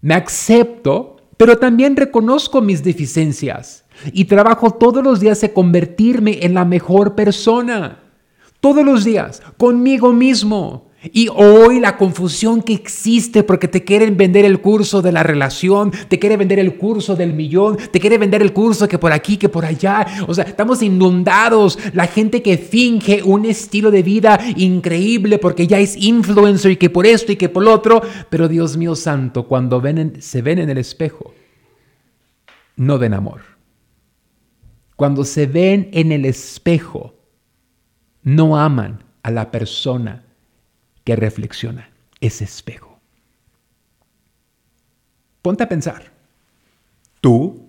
me 0.00 0.14
acepto, 0.14 1.16
pero 1.36 1.58
también 1.58 1.96
reconozco 1.96 2.60
mis 2.60 2.82
deficiencias 2.82 3.84
y 4.12 4.26
trabajo 4.26 4.70
todos 4.72 5.02
los 5.02 5.20
días 5.20 5.42
en 5.42 5.52
convertirme 5.52 6.40
en 6.42 6.54
la 6.54 6.64
mejor 6.64 7.14
persona. 7.14 8.02
Todos 8.60 8.84
los 8.84 9.04
días, 9.04 9.42
conmigo 9.56 10.12
mismo. 10.12 10.87
Y 11.12 11.28
hoy 11.32 11.78
la 11.78 11.96
confusión 11.96 12.60
que 12.60 12.72
existe 12.72 13.44
porque 13.44 13.68
te 13.68 13.84
quieren 13.84 14.16
vender 14.16 14.44
el 14.44 14.60
curso 14.60 15.00
de 15.00 15.12
la 15.12 15.22
relación, 15.22 15.92
te 16.08 16.18
quiere 16.18 16.36
vender 16.36 16.58
el 16.58 16.76
curso 16.76 17.14
del 17.14 17.34
millón, 17.34 17.76
te 17.76 18.00
quiere 18.00 18.18
vender 18.18 18.42
el 18.42 18.52
curso 18.52 18.88
que 18.88 18.98
por 18.98 19.12
aquí, 19.12 19.36
que 19.36 19.48
por 19.48 19.64
allá. 19.64 20.04
O 20.26 20.34
sea, 20.34 20.44
estamos 20.44 20.82
inundados. 20.82 21.78
La 21.92 22.08
gente 22.08 22.42
que 22.42 22.58
finge 22.58 23.22
un 23.22 23.44
estilo 23.44 23.92
de 23.92 24.02
vida 24.02 24.40
increíble 24.56 25.38
porque 25.38 25.68
ya 25.68 25.78
es 25.78 25.96
influencer 25.96 26.72
y 26.72 26.76
que 26.76 26.90
por 26.90 27.06
esto 27.06 27.30
y 27.30 27.36
que 27.36 27.48
por 27.48 27.62
lo 27.62 27.72
otro. 27.72 28.02
Pero 28.28 28.48
Dios 28.48 28.76
mío 28.76 28.96
santo, 28.96 29.46
cuando 29.46 29.80
ven 29.80 30.16
se 30.20 30.42
ven 30.42 30.58
en 30.58 30.68
el 30.68 30.78
espejo, 30.78 31.32
no 32.74 32.98
ven 32.98 33.14
amor. 33.14 33.42
Cuando 34.96 35.24
se 35.24 35.46
ven 35.46 35.90
en 35.92 36.10
el 36.10 36.24
espejo, 36.24 37.14
no 38.24 38.58
aman 38.58 39.04
a 39.22 39.30
la 39.30 39.52
persona 39.52 40.24
que 41.08 41.16
reflexiona 41.16 41.88
ese 42.20 42.44
espejo. 42.44 43.00
Ponte 45.40 45.64
a 45.64 45.66
pensar. 45.66 46.12
¿Tú? 47.22 47.64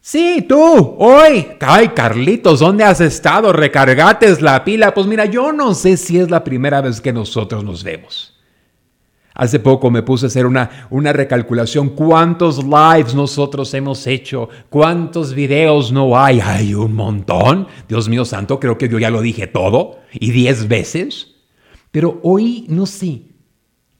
Sí, 0.00 0.44
tú, 0.48 0.96
hoy. 0.98 1.52
Ay, 1.60 1.90
Carlitos, 1.90 2.58
¿dónde 2.58 2.82
has 2.82 3.00
estado? 3.00 3.52
Recargates 3.52 4.42
la 4.42 4.64
pila. 4.64 4.92
Pues 4.92 5.06
mira, 5.06 5.26
yo 5.26 5.52
no 5.52 5.72
sé 5.72 5.96
si 5.96 6.18
es 6.18 6.32
la 6.32 6.42
primera 6.42 6.80
vez 6.80 7.00
que 7.00 7.12
nosotros 7.12 7.62
nos 7.62 7.84
vemos. 7.84 8.36
Hace 9.34 9.60
poco 9.60 9.88
me 9.88 10.02
puse 10.02 10.26
a 10.26 10.28
hacer 10.28 10.44
una, 10.44 10.88
una 10.90 11.12
recalculación. 11.12 11.90
¿Cuántos 11.90 12.64
lives 12.64 13.14
nosotros 13.14 13.72
hemos 13.74 14.04
hecho? 14.08 14.48
¿Cuántos 14.68 15.32
videos 15.32 15.92
no 15.92 16.18
hay? 16.18 16.40
Hay 16.40 16.74
un 16.74 16.92
montón. 16.92 17.68
Dios 17.88 18.08
mío 18.08 18.24
santo, 18.24 18.58
creo 18.58 18.76
que 18.76 18.88
yo 18.88 18.98
ya 18.98 19.10
lo 19.10 19.20
dije 19.20 19.46
todo. 19.46 20.00
Y 20.12 20.32
diez 20.32 20.66
veces. 20.66 21.37
Pero 21.90 22.20
hoy, 22.22 22.66
no 22.68 22.86
sé, 22.86 23.22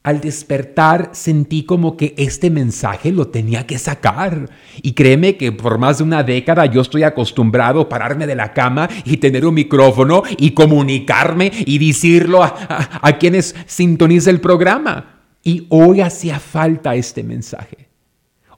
al 0.09 0.23
despertar 0.23 1.11
sentí 1.13 1.65
como 1.65 1.97
que 1.97 2.15
este 2.17 2.49
mensaje 2.49 3.13
lo 3.13 3.29
tenía 3.29 3.67
que 3.67 3.79
sacar. 3.79 4.49
Y 4.81 4.93
créeme 4.93 5.37
que 5.37 5.53
por 5.53 5.77
más 5.77 5.99
de 5.99 6.05
una 6.05 6.23
década 6.23 6.65
yo 6.65 6.81
estoy 6.81 7.03
acostumbrado 7.03 7.83
a 7.83 7.89
pararme 7.91 8.27
de 8.27 8.35
la 8.35 8.55
cama 8.55 8.89
y 9.05 9.19
tener 9.19 9.45
un 9.45 9.53
micrófono 9.53 10.23
y 10.39 10.53
comunicarme 10.53 11.53
y 11.67 11.87
decirlo 11.87 12.43
a, 12.43 13.19
quienes 13.19 13.55
sintoniza 13.67 14.31
el 14.31 14.41
programa. 14.41 15.25
Y 15.43 15.67
hoy 15.69 16.01
hacía 16.01 16.41
falta 16.41 16.95
este 16.95 17.23
mensaje. 17.23 17.89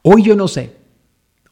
Hoy 0.02 0.22
yo 0.22 0.36
no 0.36 0.46
sé. 0.46 0.76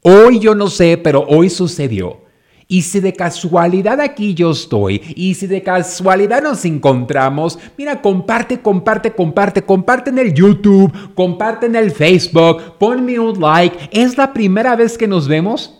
Hoy 0.02 0.38
yo 0.38 0.54
no 0.54 0.68
sé, 0.68 0.96
pero 0.98 1.24
hoy 1.26 1.50
sucedió. 1.50 2.27
Y 2.70 2.82
si 2.82 3.00
de 3.00 3.14
casualidad 3.14 3.98
aquí 3.98 4.34
yo 4.34 4.50
estoy, 4.50 5.00
y 5.16 5.32
si 5.32 5.46
de 5.46 5.62
casualidad 5.62 6.42
nos 6.42 6.66
encontramos, 6.66 7.58
mira, 7.78 8.02
comparte, 8.02 8.60
comparte, 8.60 9.10
comparte, 9.10 9.62
comparte 9.62 10.10
en 10.10 10.18
el 10.18 10.34
YouTube, 10.34 10.92
comparte 11.14 11.64
en 11.64 11.76
el 11.76 11.90
Facebook, 11.90 12.74
ponme 12.78 13.18
un 13.18 13.40
like. 13.40 13.88
¿Es 13.90 14.18
la 14.18 14.34
primera 14.34 14.76
vez 14.76 14.98
que 14.98 15.08
nos 15.08 15.26
vemos? 15.28 15.77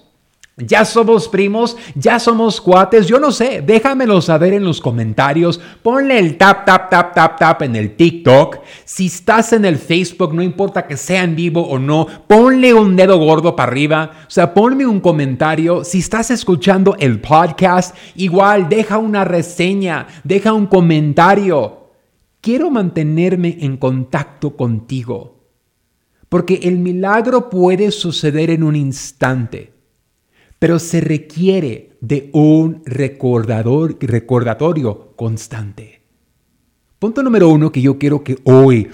Ya 0.61 0.85
somos 0.85 1.29
primos, 1.29 1.77
ya 1.95 2.19
somos 2.19 2.61
cuates, 2.61 3.07
yo 3.07 3.21
no 3.21 3.31
sé, 3.31 3.63
déjamelo 3.63 4.21
saber 4.21 4.55
en 4.55 4.65
los 4.65 4.81
comentarios, 4.81 5.61
ponle 5.85 6.19
el 6.19 6.37
tap, 6.37 6.67
tap, 6.67 6.91
tap, 6.91 7.15
tap, 7.15 7.39
tap 7.39 7.63
en 7.63 7.77
el 7.77 7.95
TikTok, 7.95 8.59
si 8.85 9.07
estás 9.07 9.53
en 9.53 9.65
el 9.65 9.77
Facebook, 9.77 10.35
no 10.35 10.43
importa 10.43 10.85
que 10.89 10.97
sea 10.97 11.23
en 11.23 11.37
vivo 11.37 11.63
o 11.63 11.79
no, 11.79 12.09
ponle 12.27 12.75
un 12.75 12.97
dedo 12.97 13.19
gordo 13.19 13.55
para 13.55 13.71
arriba, 13.71 14.11
o 14.27 14.31
sea, 14.31 14.53
ponme 14.53 14.85
un 14.85 14.99
comentario, 14.99 15.85
si 15.85 16.01
estás 16.01 16.33
escuchando 16.33 16.97
el 16.99 17.21
podcast, 17.21 17.97
igual 18.17 18.69
deja 18.69 18.99
una 18.99 19.25
reseña, 19.25 20.09
deja 20.25 20.53
un 20.53 20.67
comentario. 20.67 21.93
Quiero 22.41 22.69
mantenerme 22.69 23.59
en 23.61 23.77
contacto 23.77 24.57
contigo, 24.57 25.39
porque 26.29 26.59
el 26.65 26.79
milagro 26.79 27.49
puede 27.49 27.93
suceder 27.93 28.51
en 28.51 28.65
un 28.65 28.75
instante 28.75 29.78
pero 30.59 30.79
se 30.79 31.01
requiere 31.01 31.97
de 32.01 32.31
un 32.33 32.83
recordador, 32.85 33.97
recordatorio 34.01 35.13
constante. 35.17 36.01
Punto 36.99 37.23
número 37.23 37.49
uno 37.49 37.71
que 37.71 37.81
yo 37.81 37.99
quiero 37.99 38.25
que 38.25 38.39
hoy 38.45 38.89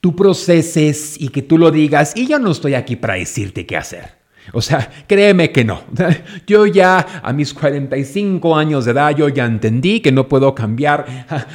tú 0.00 0.14
proceses 0.16 1.20
y 1.20 1.28
que 1.28 1.42
tú 1.42 1.56
lo 1.56 1.70
digas, 1.70 2.12
y 2.16 2.26
yo 2.26 2.38
no 2.38 2.50
estoy 2.50 2.74
aquí 2.74 2.96
para 2.96 3.14
decirte 3.14 3.64
qué 3.64 3.76
hacer. 3.76 4.24
O 4.52 4.60
sea, 4.60 4.90
créeme 5.06 5.52
que 5.52 5.64
no. 5.64 5.80
Yo 6.46 6.66
ya 6.66 7.22
a 7.22 7.32
mis 7.32 7.54
45 7.54 8.56
años 8.56 8.84
de 8.84 8.90
edad, 8.90 9.16
yo 9.16 9.30
ya 9.30 9.46
entendí 9.46 10.00
que 10.00 10.12
no 10.12 10.28
puedo 10.28 10.54
cambiar 10.54 11.06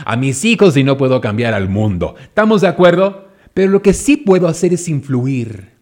a 0.04 0.16
mis 0.16 0.44
hijos 0.44 0.76
y 0.76 0.84
no 0.84 0.98
puedo 0.98 1.22
cambiar 1.22 1.54
al 1.54 1.70
mundo. 1.70 2.16
¿Estamos 2.20 2.62
de 2.62 2.68
acuerdo? 2.68 3.28
Pero 3.54 3.72
lo 3.72 3.84
que 3.84 3.94
sí 3.94 4.18
puedo 4.18 4.48
hacer 4.48 4.74
es 4.74 4.88
influir. 4.88 5.79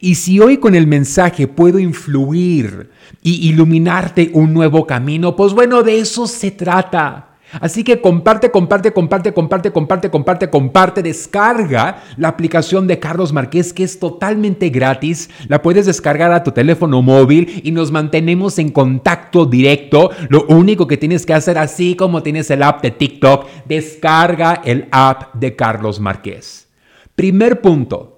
Y 0.00 0.16
si 0.16 0.40
hoy 0.40 0.58
con 0.58 0.74
el 0.74 0.86
mensaje 0.86 1.46
puedo 1.46 1.78
influir 1.78 2.90
y 3.22 3.48
iluminarte 3.48 4.30
un 4.32 4.52
nuevo 4.52 4.86
camino, 4.86 5.36
pues 5.36 5.52
bueno, 5.52 5.82
de 5.82 6.00
eso 6.00 6.26
se 6.26 6.50
trata. 6.50 7.36
Así 7.60 7.84
que 7.84 8.00
comparte, 8.00 8.50
comparte, 8.50 8.92
comparte, 8.92 9.32
comparte, 9.32 9.70
comparte, 9.70 10.10
comparte, 10.10 10.50
comparte, 10.50 11.02
descarga 11.02 12.02
la 12.16 12.28
aplicación 12.28 12.88
de 12.88 12.98
Carlos 12.98 13.32
Marqués 13.32 13.72
que 13.72 13.84
es 13.84 14.00
totalmente 14.00 14.68
gratis. 14.68 15.30
La 15.46 15.62
puedes 15.62 15.86
descargar 15.86 16.32
a 16.32 16.42
tu 16.42 16.50
teléfono 16.50 17.02
móvil 17.02 17.62
y 17.64 17.70
nos 17.70 17.92
mantenemos 17.92 18.58
en 18.58 18.70
contacto 18.70 19.46
directo. 19.46 20.10
Lo 20.28 20.44
único 20.48 20.88
que 20.88 20.96
tienes 20.96 21.24
que 21.24 21.34
hacer, 21.34 21.56
así 21.56 21.94
como 21.94 22.22
tienes 22.22 22.50
el 22.50 22.64
app 22.64 22.82
de 22.82 22.90
TikTok, 22.90 23.46
descarga 23.66 24.60
el 24.64 24.88
app 24.90 25.34
de 25.34 25.54
Carlos 25.54 26.00
Marqués. 26.00 26.66
Primer 27.14 27.60
punto, 27.60 28.15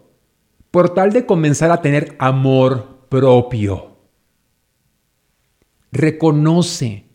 por 0.71 0.95
tal 0.95 1.13
de 1.13 1.27
comenzar 1.27 1.71
a 1.71 1.81
tener 1.81 2.17
amor 2.19 3.07
propio. 3.09 3.97
Reconoce 5.91 7.07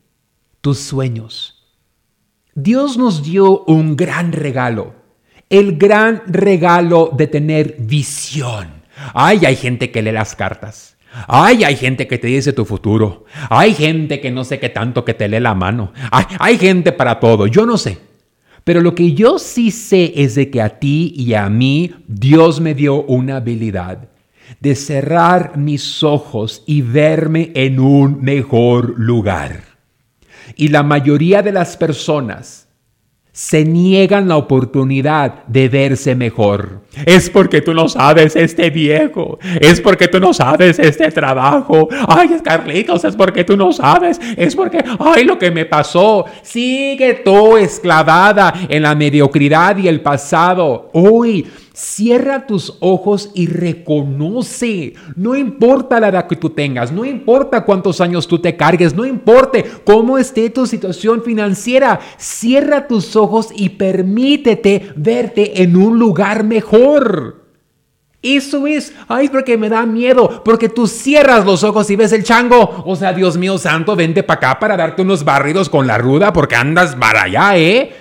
tus 0.61 0.79
sueños. 0.79 1.63
Dios 2.55 2.97
nos 2.97 3.23
dio 3.23 3.63
un 3.65 3.95
gran 3.95 4.31
regalo, 4.31 4.93
el 5.49 5.77
gran 5.77 6.23
regalo 6.27 7.11
de 7.15 7.27
tener 7.27 7.75
visión. 7.79 8.83
Ay, 9.13 9.45
hay 9.45 9.55
gente 9.55 9.91
que 9.91 10.01
lee 10.01 10.11
las 10.11 10.35
cartas. 10.35 10.97
Ay, 11.27 11.63
hay 11.63 11.75
gente 11.75 12.07
que 12.07 12.17
te 12.17 12.27
dice 12.27 12.53
tu 12.53 12.65
futuro. 12.65 13.25
Hay 13.49 13.73
gente 13.73 14.19
que 14.19 14.31
no 14.31 14.43
sé 14.43 14.59
qué 14.59 14.69
tanto 14.69 15.05
que 15.05 15.13
te 15.13 15.27
lee 15.27 15.39
la 15.39 15.53
mano. 15.53 15.93
Ay, 16.11 16.25
hay 16.39 16.57
gente 16.57 16.91
para 16.91 17.19
todo. 17.19 17.47
Yo 17.47 17.65
no 17.65 17.77
sé. 17.77 17.99
Pero 18.63 18.81
lo 18.81 18.95
que 18.95 19.13
yo 19.13 19.39
sí 19.39 19.71
sé 19.71 20.13
es 20.15 20.35
de 20.35 20.49
que 20.49 20.61
a 20.61 20.79
ti 20.79 21.13
y 21.15 21.33
a 21.33 21.49
mí 21.49 21.91
Dios 22.07 22.61
me 22.61 22.73
dio 22.73 23.03
una 23.03 23.37
habilidad 23.37 24.09
de 24.59 24.75
cerrar 24.75 25.57
mis 25.57 26.03
ojos 26.03 26.63
y 26.65 26.81
verme 26.81 27.51
en 27.55 27.79
un 27.79 28.21
mejor 28.21 28.93
lugar. 28.97 29.63
Y 30.55 30.69
la 30.69 30.83
mayoría 30.83 31.41
de 31.41 31.51
las 31.51 31.75
personas 31.77 32.62
se 33.33 33.65
niegan 33.65 34.27
la 34.27 34.37
oportunidad 34.37 35.43
de 35.47 35.67
verse 35.67 36.13
mejor. 36.13 36.83
Es 37.03 37.31
porque 37.31 37.61
tú 37.61 37.73
no 37.73 37.89
sabes 37.89 38.35
este 38.35 38.69
viejo. 38.69 39.39
Es 39.59 39.81
porque 39.81 40.07
tú 40.07 40.19
no 40.19 40.35
sabes 40.35 40.77
este 40.77 41.09
trabajo. 41.09 41.89
Ay, 42.07 42.29
Carlitos, 42.43 43.03
es 43.03 43.15
porque 43.15 43.43
tú 43.43 43.57
no 43.57 43.73
sabes. 43.73 44.21
Es 44.37 44.55
porque, 44.55 44.83
ay, 44.99 45.23
lo 45.23 45.39
que 45.39 45.49
me 45.49 45.65
pasó. 45.65 46.25
Sigue 46.43 47.23
tú 47.25 47.57
esclavada 47.57 48.53
en 48.69 48.83
la 48.83 48.93
mediocridad 48.93 49.77
y 49.77 49.87
el 49.87 50.01
pasado. 50.01 50.91
Hoy 50.93 51.47
Cierra 51.75 52.45
tus 52.45 52.77
ojos 52.81 53.31
y 53.33 53.47
reconoce. 53.47 54.93
No 55.15 55.35
importa 55.35 55.99
la 55.99 56.09
edad 56.09 56.27
que 56.27 56.35
tú 56.35 56.51
tengas, 56.51 56.91
no 56.91 57.03
importa 57.03 57.65
cuántos 57.65 57.99
años 57.99 58.27
tú 58.27 58.37
te 58.37 58.55
cargues, 58.55 58.93
no 58.93 59.03
importa 59.07 59.57
cómo 59.83 60.19
esté 60.19 60.51
tu 60.51 60.67
situación 60.67 61.23
financiera. 61.23 61.99
Cierra 62.17 62.87
tus 62.87 63.15
ojos 63.15 63.49
y 63.55 63.69
permítete 63.69 64.93
verte 64.95 65.63
en 65.63 65.75
un 65.75 65.97
lugar 65.97 66.43
mejor. 66.43 67.41
Eso 68.21 68.67
es, 68.67 68.93
ay, 69.07 69.29
porque 69.29 69.57
me 69.57 69.67
da 69.67 69.85
miedo, 69.87 70.43
porque 70.45 70.69
tú 70.69 70.85
cierras 70.85 71.43
los 71.43 71.63
ojos 71.63 71.89
y 71.89 71.95
ves 71.95 72.13
el 72.13 72.23
chango. 72.23 72.83
O 72.85 72.95
sea, 72.95 73.13
Dios 73.13 73.35
mío 73.35 73.57
santo, 73.57 73.95
vente 73.95 74.21
para 74.21 74.37
acá 74.37 74.59
para 74.59 74.77
darte 74.77 75.01
unos 75.01 75.25
barridos 75.25 75.69
con 75.69 75.87
la 75.87 75.97
ruda 75.97 76.31
porque 76.33 76.55
andas 76.55 76.95
para 76.95 77.23
allá, 77.23 77.57
¿eh? 77.57 77.91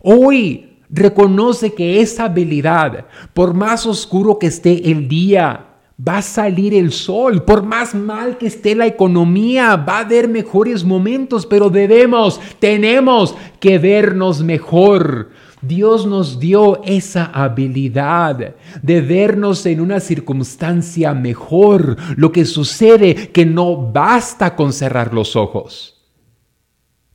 Hoy 0.00 0.75
Reconoce 0.90 1.74
que 1.74 2.00
esa 2.00 2.24
habilidad, 2.24 3.06
por 3.34 3.54
más 3.54 3.86
oscuro 3.86 4.38
que 4.38 4.46
esté 4.46 4.90
el 4.90 5.08
día, 5.08 5.66
Va 5.98 6.18
a 6.18 6.22
salir 6.22 6.74
el 6.74 6.92
sol, 6.92 7.42
por 7.44 7.62
más 7.62 7.94
mal 7.94 8.36
que 8.36 8.48
esté 8.48 8.74
la 8.74 8.86
economía, 8.86 9.76
va 9.76 9.96
a 9.96 10.00
haber 10.00 10.28
mejores 10.28 10.84
momentos, 10.84 11.46
pero 11.46 11.70
debemos, 11.70 12.38
tenemos 12.58 13.34
que 13.60 13.78
vernos 13.78 14.42
mejor. 14.42 15.30
Dios 15.62 16.06
nos 16.06 16.38
dio 16.38 16.82
esa 16.84 17.24
habilidad 17.24 18.56
de 18.82 19.00
vernos 19.00 19.64
en 19.64 19.80
una 19.80 20.00
circunstancia 20.00 21.14
mejor. 21.14 21.96
Lo 22.16 22.30
que 22.30 22.44
sucede 22.44 23.30
que 23.32 23.46
no 23.46 23.90
basta 23.90 24.54
con 24.54 24.74
cerrar 24.74 25.14
los 25.14 25.34
ojos. 25.34 26.04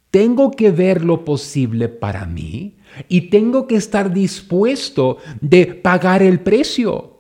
Tengo 0.09 0.49
que 0.49 0.71
ver 0.71 1.05
lo 1.05 1.23
posible 1.23 1.87
para 1.87 2.25
mí 2.25 2.77
y 3.07 3.29
tengo 3.29 3.67
que 3.67 3.75
estar 3.75 4.13
dispuesto 4.13 5.17
de 5.39 5.67
pagar 5.67 6.23
el 6.23 6.39
precio. 6.39 7.11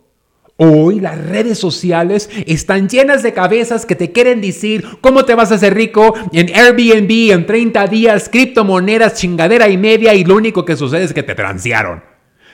Hoy 0.63 0.99
las 0.99 1.17
redes 1.17 1.57
sociales 1.57 2.29
están 2.45 2.87
llenas 2.87 3.23
de 3.23 3.33
cabezas 3.33 3.87
que 3.87 3.95
te 3.95 4.11
quieren 4.11 4.41
decir 4.41 4.85
cómo 5.01 5.25
te 5.25 5.33
vas 5.33 5.51
a 5.51 5.55
hacer 5.55 5.73
rico 5.73 6.13
en 6.31 6.55
Airbnb 6.55 7.31
en 7.31 7.47
30 7.47 7.87
días, 7.87 8.29
criptomonedas, 8.29 9.15
chingadera 9.15 9.69
y 9.69 9.77
media 9.77 10.13
y 10.13 10.23
lo 10.23 10.35
único 10.35 10.63
que 10.63 10.77
sucede 10.77 11.05
es 11.05 11.13
que 11.13 11.23
te 11.23 11.33
transearon. 11.33 12.03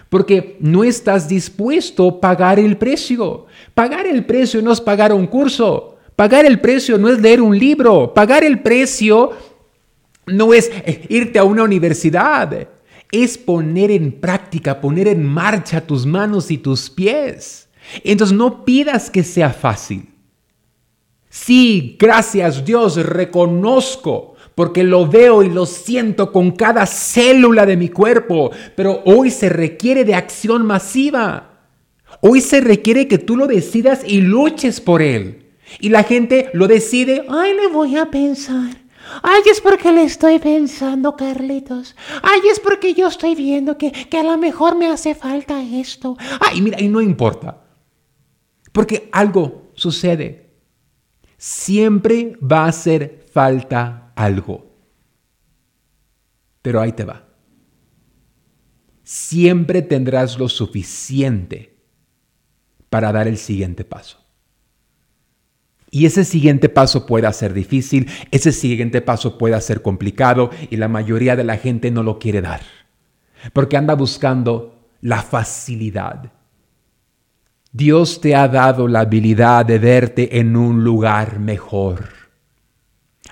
Porque 0.08 0.56
no 0.62 0.86
estás 0.86 1.28
dispuesto 1.28 2.08
a 2.08 2.22
pagar 2.22 2.60
el 2.60 2.78
precio. 2.78 3.48
Pagar 3.74 4.08
el 4.08 4.26
precio 4.26 4.62
no 4.62 4.72
es 4.72 4.80
pagar 4.80 5.12
un 5.12 5.28
curso. 5.28 5.98
Pagar 6.16 6.46
el 6.46 6.62
precio 6.62 6.98
no 6.98 7.10
es 7.10 7.20
leer 7.20 7.42
un 7.42 7.60
libro. 7.60 8.14
Pagar 8.14 8.46
el 8.46 8.62
precio 8.62 9.32
no 10.28 10.54
es 10.54 10.72
eh, 10.86 11.06
irte 11.10 11.40
a 11.40 11.44
una 11.44 11.64
universidad. 11.64 12.70
Es 13.12 13.38
poner 13.38 13.92
en 13.92 14.12
práctica, 14.12 14.82
poner 14.82 15.08
en 15.08 15.24
marcha 15.24 15.82
tus 15.82 16.06
manos 16.06 16.52
y 16.52 16.58
tus 16.58 16.90
pies. 16.90 17.70
Entonces 18.04 18.36
no 18.36 18.66
pidas 18.66 19.10
que 19.10 19.24
sea 19.24 19.52
fácil. 19.52 20.10
Sí, 21.30 21.96
gracias 22.00 22.66
Dios, 22.66 22.96
reconozco 22.96 24.36
porque 24.58 24.84
lo 24.84 25.08
veo 25.08 25.44
y 25.44 25.52
lo 25.52 25.68
siento 25.68 26.32
con 26.32 26.50
cada 26.50 26.88
célula 26.88 27.68
de 27.68 27.78
mi 27.78 27.90
cuerpo, 27.90 28.50
pero 28.76 29.04
hoy 29.06 29.30
se 29.30 29.50
requiere 29.50 30.04
de 30.04 30.16
acción 30.16 30.66
masiva. 30.66 31.60
Hoy 32.22 32.42
se 32.42 32.60
requiere 32.60 33.08
que 33.08 33.20
tú 33.20 33.38
lo 33.38 33.46
decidas 33.46 34.02
y 34.04 34.22
luches 34.22 34.82
por 34.82 35.04
él. 35.04 35.52
Y 35.80 35.90
la 35.90 36.02
gente 36.02 36.50
lo 36.54 36.68
decide, 36.68 37.24
ay, 37.30 37.54
le 37.54 37.68
voy 37.68 37.98
a 37.98 38.10
pensar. 38.10 38.82
Ay, 39.24 39.42
es 39.50 39.62
porque 39.62 39.92
le 39.92 40.04
estoy 40.04 40.40
pensando, 40.40 41.16
Carlitos. 41.16 41.96
Ay, 42.22 42.42
es 42.52 42.60
porque 42.60 42.94
yo 42.94 43.08
estoy 43.08 43.36
viendo 43.36 43.78
que, 43.78 43.92
que 43.92 44.18
a 44.18 44.24
lo 44.24 44.38
mejor 44.38 44.78
me 44.78 44.88
hace 44.88 45.16
falta 45.16 45.62
esto. 45.62 46.18
Ay, 46.40 46.62
mira, 46.62 46.82
y 46.82 46.88
no 46.88 47.02
importa. 47.02 47.64
Porque 48.72 49.10
algo 49.12 49.72
sucede. 49.74 50.52
Siempre 51.38 52.38
va 52.42 52.66
a 52.66 52.70
hacer 52.70 53.26
falta 53.32 54.12
algo. 54.16 54.66
Pero 56.62 56.82
ahí 56.82 56.92
te 56.92 57.06
va. 57.06 57.28
Siempre 59.04 59.82
tendrás 59.82 60.38
lo 60.38 60.50
suficiente 60.50 61.78
para 62.90 63.12
dar 63.12 63.28
el 63.28 63.38
siguiente 63.38 63.86
paso. 63.86 64.26
Y 65.89 66.06
ese 66.06 66.25
siguiente 66.25 66.70
paso 66.70 67.06
puede 67.06 67.32
ser 67.34 67.53
difícil, 67.53 68.10
ese 68.32 68.51
siguiente 68.51 69.01
paso 69.01 69.38
puede 69.38 69.60
ser 69.62 69.82
complicado 69.82 70.50
y 70.70 70.77
la 70.77 70.88
mayoría 70.88 71.36
de 71.36 71.46
la 71.46 71.58
gente 71.58 71.91
no 71.91 72.03
lo 72.03 72.20
quiere 72.20 72.41
dar. 72.41 72.62
Porque 73.53 73.77
anda 73.77 73.94
buscando 73.96 74.75
la 75.01 75.22
facilidad, 75.22 76.32
Dios 77.72 78.20
te 78.20 78.36
ha 78.36 78.48
dado 78.48 78.88
la 78.88 79.01
habilidad 79.01 79.65
de 79.65 79.77
verte 79.77 80.39
en 80.39 80.56
un 80.56 80.84
lugar 80.84 81.39
mejor. 81.39 82.17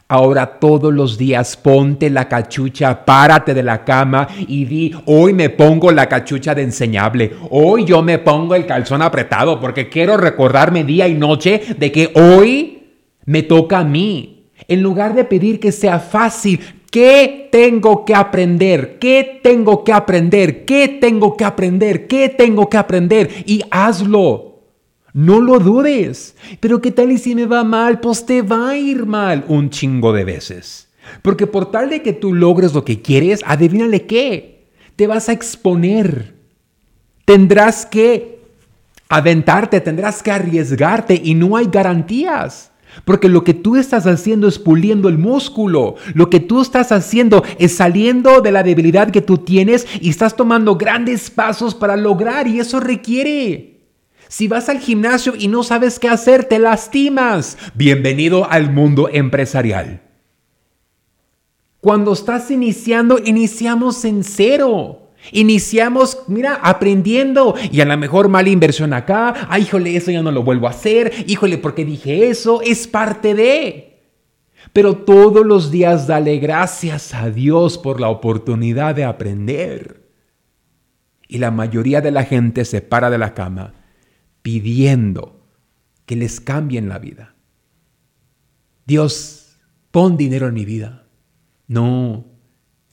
Ahora 0.08 0.60
todos 0.60 0.94
los 0.94 1.18
días 1.18 1.58
ponte 1.58 2.12
la 2.12 2.30
cachucha, 2.30 3.06
párate 3.06 3.56
de 3.56 3.63
la 3.63 3.84
cama 3.84 4.28
y 4.48 4.65
di, 4.65 4.93
hoy 5.06 5.34
me 5.34 5.50
pongo 5.50 5.91
la 5.91 6.08
cachucha 6.08 6.54
de 6.54 6.62
enseñable, 6.62 7.32
hoy 7.50 7.86
yo 7.86 8.04
me 8.04 8.19
pongo 8.19 8.54
el 8.54 8.67
calzón 8.67 9.02
apretado 9.02 9.60
porque 9.60 9.89
quiero 9.89 10.15
recordarme 10.15 10.84
día 10.84 11.08
y 11.08 11.15
noche 11.15 11.60
de 11.80 11.91
que 11.91 12.12
hoy 12.13 12.84
me 13.26 13.41
toca 13.41 13.80
a 13.80 13.84
mí. 13.84 14.32
En 14.67 14.82
lugar 14.82 15.15
de 15.15 15.26
pedir 15.26 15.60
que 15.60 15.71
sea 15.71 16.00
fácil, 16.00 16.60
¿Qué 16.95 17.50
tengo 17.52 18.06
que 18.06 18.15
aprender? 18.15 19.00
¿Qué 19.00 19.41
tengo 19.43 19.84
que 19.84 19.91
aprender? 19.91 20.63
¿Qué 20.63 20.88
tengo 20.88 21.36
que 21.36 21.43
aprender? 21.43 22.08
¿Qué 22.08 22.30
tengo 22.30 22.69
que 22.69 22.78
aprender? 22.78 23.30
Y 23.45 23.63
hazlo. 23.69 24.55
No 25.15 25.39
lo 25.39 25.60
dudes. 25.60 26.36
Pero 26.60 26.82
¿qué 26.82 26.91
tal 26.91 27.10
y 27.10 27.17
si 27.17 27.36
me 27.36 27.45
va 27.45 27.63
mal? 27.63 28.01
Pues 28.01 28.25
te 28.25 28.41
va 28.41 28.71
a 28.71 28.78
ir 28.78 29.06
mal 29.06 29.45
un 29.47 29.69
chingo 29.69 30.12
de 30.12 30.25
veces. 30.25 30.89
Porque 31.21 31.47
por 31.47 31.71
tal 31.71 31.89
de 31.89 32.01
que 32.01 32.12
tú 32.12 32.34
logres 32.34 32.73
lo 32.73 32.84
que 32.84 33.01
quieres, 33.01 33.39
adivínale 33.45 34.08
qué. 34.08 34.65
Te 34.97 35.08
vas 35.08 35.30
a 35.30 35.32
exponer. 35.32 36.36
Tendrás 37.23 37.86
que 37.86 38.41
aventarte, 39.08 39.80
tendrás 39.80 40.21
que 40.21 40.32
arriesgarte 40.32 41.21
y 41.23 41.34
no 41.34 41.56
hay 41.56 41.67
garantías. 41.71 42.73
Porque 43.06 43.30
lo 43.30 43.45
que 43.45 43.54
tú 43.54 43.78
estás 43.78 44.06
haciendo 44.08 44.49
es 44.49 44.60
puliendo 44.60 45.08
el 45.08 45.17
músculo. 45.17 45.95
Lo 46.13 46.30
que 46.30 46.41
tú 46.41 46.60
estás 46.62 46.91
haciendo 46.91 47.41
es 47.58 47.78
saliendo 47.78 48.41
de 48.41 48.51
la 48.51 48.63
debilidad 48.63 49.12
que 49.12 49.21
tú 49.21 49.38
tienes 49.38 49.88
y 50.01 50.10
estás 50.10 50.36
tomando 50.36 50.75
grandes 50.75 51.30
pasos 51.30 51.73
para 51.73 51.95
lograr 51.95 52.49
y 52.49 52.60
eso 52.60 52.82
requiere. 52.82 53.74
Si 54.27 54.47
vas 54.47 54.69
al 54.69 54.79
gimnasio 54.79 55.33
y 55.38 55.47
no 55.47 55.63
sabes 55.63 55.99
qué 55.99 56.09
hacer, 56.09 56.45
te 56.45 56.59
lastimas. 56.59 57.57
Bienvenido 57.75 58.49
al 58.49 58.71
mundo 58.71 59.09
empresarial. 59.11 60.01
Cuando 61.79 62.13
estás 62.13 62.49
iniciando, 62.49 63.19
iniciamos 63.23 64.03
en 64.05 64.23
cero. 64.23 65.11
Iniciamos, 65.31 66.19
mira, 66.27 66.55
aprendiendo 66.55 67.55
y 67.71 67.81
a 67.81 67.85
lo 67.85 67.97
mejor 67.97 68.27
mala 68.27 68.49
inversión 68.49 68.93
acá, 68.93 69.47
ay, 69.49 69.63
híjole, 69.63 69.95
eso 69.95 70.11
ya 70.11 70.21
no 70.21 70.31
lo 70.31 70.43
vuelvo 70.43 70.67
a 70.67 70.71
hacer, 70.71 71.11
híjole, 71.25 71.57
¿por 71.57 71.73
qué 71.73 71.83
dije 71.83 72.29
eso? 72.29 72.61
Es 72.61 72.88
parte 72.88 73.33
de. 73.33 74.03
Pero 74.71 74.97
todos 74.97 75.43
los 75.43 75.71
días 75.71 76.05
dale 76.05 76.38
gracias 76.38 77.13
a 77.15 77.31
Dios 77.31 77.77
por 77.79 77.99
la 77.99 78.09
oportunidad 78.09 78.93
de 78.93 79.03
aprender. 79.03 80.09
Y 81.27 81.39
la 81.39 81.49
mayoría 81.49 82.01
de 82.01 82.11
la 82.11 82.23
gente 82.23 82.65
se 82.65 82.81
para 82.81 83.09
de 83.09 83.17
la 83.17 83.33
cama 83.33 83.73
pidiendo 84.45 85.41
que 86.05 86.15
les 86.15 86.39
cambien 86.39 86.88
la 86.88 86.99
vida. 86.99 87.34
Dios, 88.86 89.58
pon 89.89 90.17
dinero 90.17 90.47
en 90.47 90.53
mi 90.53 90.65
vida. 90.65 91.08
No, 91.65 92.27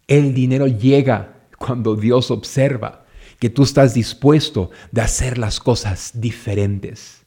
el 0.07 0.33
dinero 0.33 0.67
llega 0.67 1.43
cuando 1.59 1.95
Dios 1.95 2.31
observa 2.31 3.05
que 3.39 3.51
tú 3.51 3.65
estás 3.65 3.93
dispuesto 3.93 4.71
de 4.93 5.03
hacer 5.03 5.37
las 5.37 5.61
cosas 5.61 6.13
diferentes. 6.15 7.27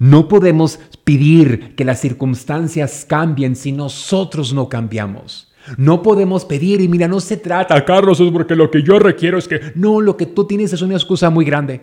No 0.00 0.26
podemos 0.26 0.80
pedir 1.04 1.76
que 1.76 1.84
las 1.84 2.00
circunstancias 2.00 3.06
cambien 3.08 3.54
si 3.54 3.70
nosotros 3.70 4.52
no 4.52 4.68
cambiamos. 4.68 5.52
No 5.76 6.02
podemos 6.02 6.44
pedir 6.44 6.80
y 6.80 6.88
mira, 6.88 7.06
no 7.06 7.20
se 7.20 7.36
trata, 7.36 7.84
Carlos, 7.84 8.18
es 8.18 8.32
porque 8.32 8.56
lo 8.56 8.68
que 8.68 8.82
yo 8.82 8.98
requiero 8.98 9.38
es 9.38 9.46
que... 9.46 9.60
No, 9.76 10.00
lo 10.00 10.16
que 10.16 10.26
tú 10.26 10.44
tienes 10.44 10.72
es 10.72 10.82
una 10.82 10.94
excusa 10.94 11.30
muy 11.30 11.44
grande. 11.44 11.82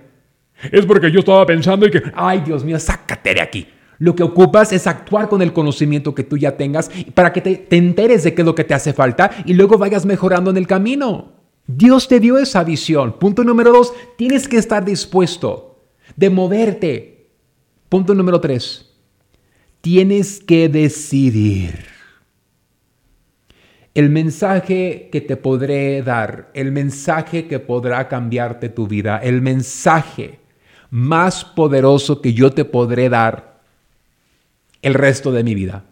Es 0.71 0.85
porque 0.85 1.11
yo 1.11 1.19
estaba 1.19 1.45
pensando 1.45 1.85
y 1.85 1.91
que, 1.91 2.01
ay 2.15 2.41
Dios 2.41 2.63
mío, 2.63 2.79
sácate 2.79 3.33
de 3.33 3.41
aquí. 3.41 3.67
Lo 3.99 4.15
que 4.15 4.23
ocupas 4.23 4.71
es 4.73 4.85
actuar 4.85 5.27
con 5.27 5.41
el 5.41 5.53
conocimiento 5.53 6.13
que 6.13 6.23
tú 6.23 6.37
ya 6.37 6.55
tengas 6.55 6.89
para 7.13 7.33
que 7.33 7.41
te, 7.41 7.55
te 7.55 7.77
enteres 7.77 8.23
de 8.23 8.33
qué 8.33 8.41
es 8.41 8.45
lo 8.45 8.55
que 8.55 8.63
te 8.63 8.73
hace 8.73 8.93
falta 8.93 9.31
y 9.45 9.53
luego 9.53 9.77
vayas 9.77 10.05
mejorando 10.05 10.51
en 10.51 10.57
el 10.57 10.67
camino. 10.67 11.33
Dios 11.65 12.07
te 12.07 12.19
dio 12.19 12.37
esa 12.37 12.63
visión. 12.63 13.19
Punto 13.19 13.43
número 13.43 13.71
dos, 13.71 13.93
tienes 14.17 14.47
que 14.47 14.57
estar 14.57 14.85
dispuesto 14.85 15.89
de 16.15 16.29
moverte. 16.29 17.29
Punto 17.89 18.13
número 18.13 18.39
tres, 18.39 18.93
tienes 19.81 20.39
que 20.39 20.69
decidir. 20.69 21.85
El 23.93 24.09
mensaje 24.09 25.09
que 25.11 25.21
te 25.21 25.37
podré 25.37 26.03
dar, 26.03 26.51
el 26.53 26.71
mensaje 26.71 27.47
que 27.47 27.59
podrá 27.59 28.07
cambiarte 28.07 28.69
tu 28.69 28.87
vida, 28.87 29.17
el 29.17 29.41
mensaje 29.41 30.39
más 30.89 31.43
poderoso 31.45 32.21
que 32.21 32.33
yo 32.33 32.51
te 32.51 32.65
podré 32.65 33.09
dar 33.09 33.61
el 34.81 34.93
resto 34.93 35.31
de 35.31 35.43
mi 35.43 35.55
vida, 35.55 35.85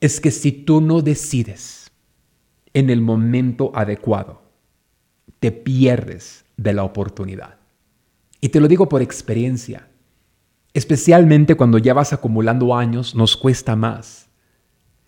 es 0.00 0.20
que 0.20 0.30
si 0.30 0.52
tú 0.52 0.80
no 0.80 1.02
decides, 1.02 1.90
en 2.74 2.90
el 2.90 3.00
momento 3.00 3.72
adecuado, 3.74 4.42
te 5.40 5.52
pierdes 5.52 6.44
de 6.56 6.72
la 6.72 6.84
oportunidad. 6.84 7.56
Y 8.40 8.50
te 8.50 8.60
lo 8.60 8.68
digo 8.68 8.88
por 8.88 9.02
experiencia. 9.02 9.88
Especialmente 10.74 11.56
cuando 11.56 11.78
ya 11.78 11.94
vas 11.94 12.12
acumulando 12.12 12.74
años, 12.74 13.14
nos 13.14 13.36
cuesta 13.36 13.74
más. 13.74 14.28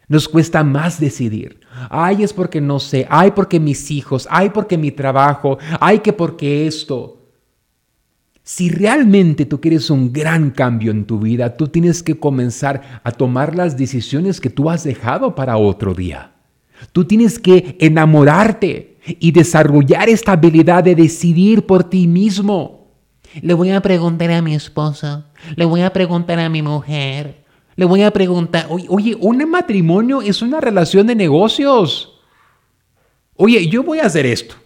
Nos 0.09 0.29
cuesta 0.29 0.65
más 0.65 0.99
decidir. 0.99 1.61
Ay, 1.89 2.25
es 2.25 2.33
porque 2.33 2.61
no 2.61 2.81
sé. 2.81 3.07
Ay, 3.09 3.31
porque 3.31 3.61
mis 3.61 3.91
hijos. 3.93 4.27
Ay, 4.31 4.51
porque 4.51 4.77
mi 4.77 4.91
trabajo. 4.91 5.59
Ay, 5.81 6.01
que 6.01 6.13
porque 6.13 6.67
esto. 6.67 7.20
Si 8.53 8.69
realmente 8.69 9.47
tú 9.47 9.61
quieres 9.61 9.91
un 9.91 10.13
gran 10.13 10.51
cambio 10.51 10.91
en 10.91 11.05
tu 11.05 11.21
vida, 11.21 11.57
tú 11.57 11.69
tienes 11.69 12.03
que 12.03 12.19
comenzar 12.19 13.01
a 13.05 13.13
tomar 13.13 13.55
las 13.55 13.77
decisiones 13.77 14.41
que 14.41 14.51
tú 14.51 14.69
has 14.69 14.83
dejado 14.83 15.37
para 15.37 15.57
otro 15.57 15.95
día. 15.95 16.33
Tú 16.91 17.05
tienes 17.05 17.39
que 17.39 17.77
enamorarte 17.79 18.99
y 19.07 19.31
desarrollar 19.31 20.09
esta 20.09 20.33
habilidad 20.33 20.83
de 20.83 20.97
decidir 20.97 21.65
por 21.65 21.85
ti 21.85 22.09
mismo. 22.09 22.89
Le 23.41 23.55
voy 23.55 23.71
a 23.71 23.81
preguntar 23.81 24.33
a 24.33 24.43
mi 24.43 24.57
esposa, 24.57 25.31
le 25.55 25.65
voy 25.65 25.83
a 25.83 25.93
preguntar 25.93 26.41
a 26.41 26.49
mi 26.49 26.61
mujer, 26.61 27.45
le 27.77 27.85
voy 27.85 28.03
a 28.03 28.11
preguntar, 28.11 28.67
oye, 28.69 29.17
un 29.21 29.49
matrimonio 29.49 30.23
es 30.23 30.43
una 30.43 30.61
relación 30.61 31.07
de 31.07 31.15
negocios. 31.15 32.21
Oye, 33.37 33.69
yo 33.69 33.85
voy 33.85 34.01
a 34.01 34.07
hacer 34.07 34.27
esto. 34.27 34.57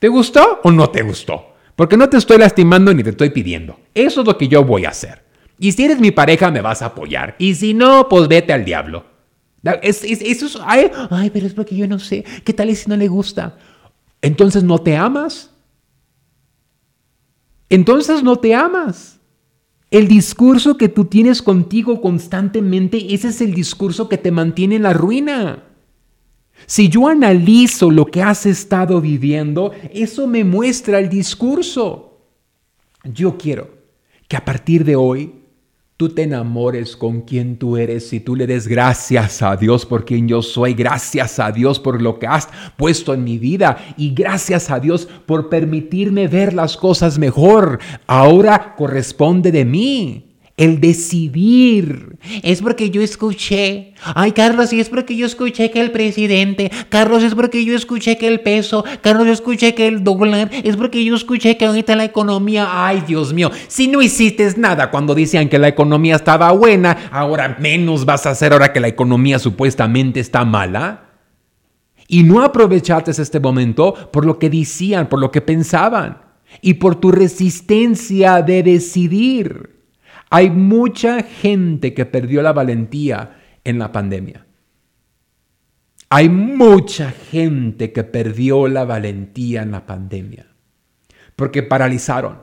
¿Te 0.00 0.08
gustó 0.08 0.58
o 0.64 0.72
no 0.72 0.90
te 0.90 1.02
gustó? 1.02 1.49
Porque 1.76 1.96
no 1.96 2.08
te 2.08 2.16
estoy 2.16 2.38
lastimando 2.38 2.92
ni 2.92 3.02
te 3.02 3.10
estoy 3.10 3.30
pidiendo. 3.30 3.78
Eso 3.94 4.20
es 4.20 4.26
lo 4.26 4.36
que 4.36 4.48
yo 4.48 4.64
voy 4.64 4.84
a 4.84 4.90
hacer. 4.90 5.22
Y 5.58 5.72
si 5.72 5.84
eres 5.84 6.00
mi 6.00 6.10
pareja, 6.10 6.50
me 6.50 6.60
vas 6.62 6.82
a 6.82 6.86
apoyar. 6.86 7.36
Y 7.38 7.54
si 7.54 7.74
no, 7.74 8.08
pues 8.08 8.28
vete 8.28 8.52
al 8.52 8.64
diablo. 8.64 9.04
eso 9.82 10.06
es, 10.06 10.58
ay, 10.64 10.90
ay, 11.10 11.30
pero 11.30 11.46
es 11.46 11.54
porque 11.54 11.76
yo 11.76 11.86
no 11.86 11.98
sé. 11.98 12.24
¿Qué 12.44 12.52
tal 12.52 12.74
si 12.74 12.88
no 12.88 12.96
le 12.96 13.08
gusta? 13.08 13.58
Entonces 14.22 14.62
no 14.62 14.78
te 14.78 14.96
amas. 14.96 15.50
Entonces 17.68 18.22
no 18.22 18.36
te 18.36 18.54
amas. 18.54 19.20
El 19.90 20.08
discurso 20.08 20.76
que 20.76 20.88
tú 20.88 21.06
tienes 21.06 21.42
contigo 21.42 22.00
constantemente, 22.00 23.12
ese 23.12 23.28
es 23.28 23.40
el 23.40 23.54
discurso 23.54 24.08
que 24.08 24.18
te 24.18 24.30
mantiene 24.30 24.76
en 24.76 24.84
la 24.84 24.92
ruina. 24.92 25.64
Si 26.66 26.88
yo 26.88 27.08
analizo 27.08 27.90
lo 27.90 28.06
que 28.06 28.22
has 28.22 28.46
estado 28.46 29.00
viviendo, 29.00 29.72
eso 29.92 30.26
me 30.26 30.44
muestra 30.44 30.98
el 30.98 31.08
discurso. 31.08 32.18
Yo 33.04 33.36
quiero 33.36 33.70
que 34.28 34.36
a 34.36 34.44
partir 34.44 34.84
de 34.84 34.96
hoy 34.96 35.34
tú 35.96 36.08
te 36.08 36.22
enamores 36.22 36.96
con 36.96 37.22
quien 37.22 37.58
tú 37.58 37.76
eres 37.76 38.12
y 38.12 38.20
tú 38.20 38.34
le 38.34 38.46
des 38.46 38.66
gracias 38.66 39.42
a 39.42 39.56
Dios 39.56 39.84
por 39.84 40.06
quien 40.06 40.28
yo 40.28 40.40
soy, 40.40 40.72
gracias 40.72 41.38
a 41.38 41.52
Dios 41.52 41.78
por 41.78 42.00
lo 42.00 42.18
que 42.18 42.26
has 42.26 42.48
puesto 42.76 43.12
en 43.12 43.22
mi 43.22 43.36
vida 43.36 43.76
y 43.98 44.14
gracias 44.14 44.70
a 44.70 44.80
Dios 44.80 45.06
por 45.26 45.50
permitirme 45.50 46.26
ver 46.26 46.54
las 46.54 46.76
cosas 46.76 47.18
mejor. 47.18 47.80
Ahora 48.06 48.74
corresponde 48.76 49.52
de 49.52 49.64
mí 49.66 50.29
el 50.60 50.78
decidir. 50.78 52.18
Es 52.42 52.60
porque 52.60 52.90
yo 52.90 53.00
escuché. 53.00 53.94
Ay, 54.14 54.32
Carlos, 54.32 54.74
y 54.74 54.80
es 54.80 54.90
porque 54.90 55.16
yo 55.16 55.24
escuché 55.24 55.70
que 55.70 55.80
el 55.80 55.90
presidente. 55.90 56.70
Carlos, 56.90 57.22
es 57.22 57.34
porque 57.34 57.64
yo 57.64 57.74
escuché 57.74 58.18
que 58.18 58.28
el 58.28 58.40
peso. 58.40 58.84
Carlos, 59.00 59.26
yo 59.26 59.32
escuché 59.32 59.74
que 59.74 59.88
el 59.88 60.04
dólar. 60.04 60.50
Es 60.62 60.76
porque 60.76 61.02
yo 61.02 61.16
escuché 61.16 61.56
que 61.56 61.64
ahorita 61.64 61.96
la 61.96 62.04
economía. 62.04 62.68
Ay, 62.70 63.02
Dios 63.06 63.32
mío. 63.32 63.50
Si 63.68 63.88
no 63.88 64.02
hiciste 64.02 64.52
nada 64.58 64.90
cuando 64.90 65.14
decían 65.14 65.48
que 65.48 65.58
la 65.58 65.68
economía 65.68 66.16
estaba 66.16 66.52
buena, 66.52 67.08
ahora 67.10 67.56
menos 67.58 68.04
vas 68.04 68.26
a 68.26 68.30
hacer 68.30 68.52
ahora 68.52 68.70
que 68.70 68.80
la 68.80 68.88
economía 68.88 69.38
supuestamente 69.38 70.20
está 70.20 70.44
mala. 70.44 71.06
Y 72.06 72.22
no 72.22 72.42
aprovechaste 72.42 73.12
este 73.12 73.40
momento 73.40 73.94
por 74.12 74.26
lo 74.26 74.38
que 74.38 74.50
decían, 74.50 75.08
por 75.08 75.20
lo 75.20 75.30
que 75.30 75.40
pensaban 75.40 76.18
y 76.60 76.74
por 76.74 76.96
tu 76.96 77.12
resistencia 77.12 78.42
de 78.42 78.62
decidir. 78.62 79.79
Hay 80.30 80.50
mucha 80.50 81.22
gente 81.22 81.92
que 81.92 82.06
perdió 82.06 82.40
la 82.40 82.52
valentía 82.52 83.36
en 83.64 83.78
la 83.78 83.92
pandemia. 83.92 84.46
Hay 86.08 86.28
mucha 86.28 87.10
gente 87.10 87.92
que 87.92 88.04
perdió 88.04 88.68
la 88.68 88.84
valentía 88.84 89.62
en 89.62 89.72
la 89.72 89.86
pandemia 89.86 90.50
porque 91.40 91.62
paralizaron. 91.62 92.42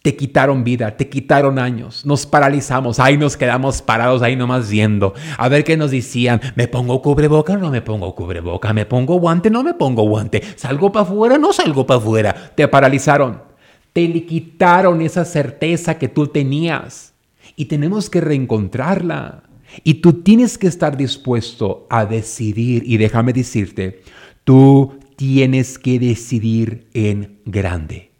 Te 0.00 0.16
quitaron 0.16 0.64
vida, 0.64 0.96
te 0.96 1.10
quitaron 1.10 1.58
años, 1.58 2.06
nos 2.06 2.24
paralizamos, 2.24 2.98
ahí 2.98 3.18
nos 3.18 3.36
quedamos 3.36 3.82
parados 3.82 4.22
ahí 4.22 4.34
nomás 4.34 4.70
viendo. 4.70 5.12
A 5.36 5.50
ver 5.50 5.62
qué 5.62 5.76
nos 5.76 5.90
decían, 5.90 6.40
¿me 6.54 6.68
pongo 6.68 7.02
cubreboca 7.02 7.58
no 7.58 7.70
me 7.70 7.82
pongo 7.82 8.14
cubreboca? 8.14 8.72
¿Me 8.72 8.86
pongo 8.86 9.16
guante 9.16 9.50
no 9.50 9.62
me 9.62 9.74
pongo 9.74 10.04
guante? 10.04 10.42
¿Salgo 10.56 10.90
para 10.90 11.04
afuera 11.04 11.36
no 11.36 11.52
salgo 11.52 11.86
para 11.86 11.98
afuera? 11.98 12.52
Te 12.54 12.66
paralizaron 12.66 13.42
te 13.96 14.06
le 14.06 14.26
quitaron 14.26 15.00
esa 15.00 15.24
certeza 15.24 15.96
que 15.96 16.08
tú 16.08 16.26
tenías 16.26 17.14
y 17.56 17.64
tenemos 17.64 18.10
que 18.10 18.20
reencontrarla. 18.20 19.44
Y 19.84 19.94
tú 19.94 20.22
tienes 20.22 20.58
que 20.58 20.66
estar 20.66 20.98
dispuesto 20.98 21.86
a 21.88 22.04
decidir 22.04 22.82
y 22.84 22.98
déjame 22.98 23.32
decirte, 23.32 24.02
tú 24.44 24.98
tienes 25.16 25.78
que 25.78 25.98
decidir 25.98 26.88
en 26.92 27.40
grande. 27.46 28.10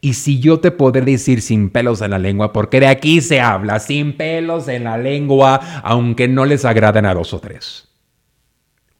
Y 0.00 0.14
si 0.14 0.40
yo 0.40 0.60
te 0.60 0.70
podré 0.70 1.02
decir 1.02 1.42
sin 1.42 1.68
pelos 1.68 2.00
en 2.00 2.12
la 2.12 2.18
lengua, 2.18 2.54
porque 2.54 2.80
de 2.80 2.86
aquí 2.86 3.20
se 3.20 3.42
habla, 3.42 3.80
sin 3.80 4.16
pelos 4.16 4.66
en 4.68 4.84
la 4.84 4.96
lengua, 4.96 5.60
aunque 5.82 6.26
no 6.26 6.46
les 6.46 6.64
agraden 6.64 7.04
a 7.04 7.12
dos 7.12 7.34
o 7.34 7.38
tres. 7.38 7.90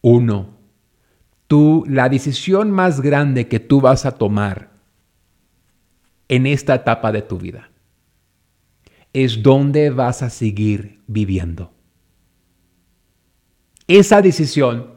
Uno, 0.02 0.58
tú, 1.46 1.86
la 1.88 2.10
decisión 2.10 2.70
más 2.70 3.00
grande 3.00 3.48
que 3.48 3.60
tú 3.60 3.80
vas 3.80 4.04
a 4.04 4.10
tomar 4.18 4.73
en 6.28 6.46
esta 6.46 6.74
etapa 6.74 7.12
de 7.12 7.22
tu 7.22 7.38
vida 7.38 7.70
es 9.14 9.42
dónde 9.42 9.90
vas 9.90 10.22
a 10.22 10.28
seguir 10.28 11.00
viviendo. 11.06 11.72
Esa 13.86 14.20
decisión 14.20 14.90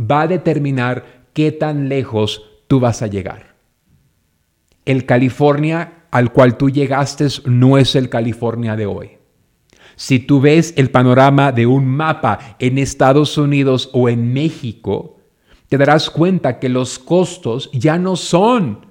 va 0.00 0.22
a 0.22 0.28
determinar 0.28 1.26
qué 1.32 1.52
tan 1.52 1.88
lejos 1.88 2.42
tú 2.68 2.80
vas 2.80 3.02
a 3.02 3.08
llegar. 3.08 3.56
El 4.84 5.04
California 5.04 6.04
al 6.12 6.32
cual 6.32 6.56
tú 6.56 6.70
llegaste 6.70 7.26
no 7.44 7.76
es 7.76 7.96
el 7.96 8.08
California 8.08 8.76
de 8.76 8.86
hoy. 8.86 9.10
Si 9.96 10.20
tú 10.20 10.40
ves 10.40 10.72
el 10.76 10.90
panorama 10.90 11.50
de 11.50 11.66
un 11.66 11.86
mapa 11.86 12.56
en 12.58 12.78
Estados 12.78 13.36
Unidos 13.36 13.90
o 13.92 14.08
en 14.08 14.32
México, 14.32 15.18
te 15.68 15.76
darás 15.76 16.08
cuenta 16.08 16.60
que 16.60 16.68
los 16.68 16.98
costos 16.98 17.68
ya 17.72 17.98
no 17.98 18.14
son 18.14 18.86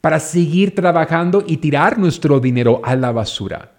para 0.00 0.20
seguir 0.20 0.74
trabajando 0.74 1.44
y 1.46 1.58
tirar 1.58 1.98
nuestro 1.98 2.40
dinero 2.40 2.80
a 2.84 2.96
la 2.96 3.12
basura. 3.12 3.72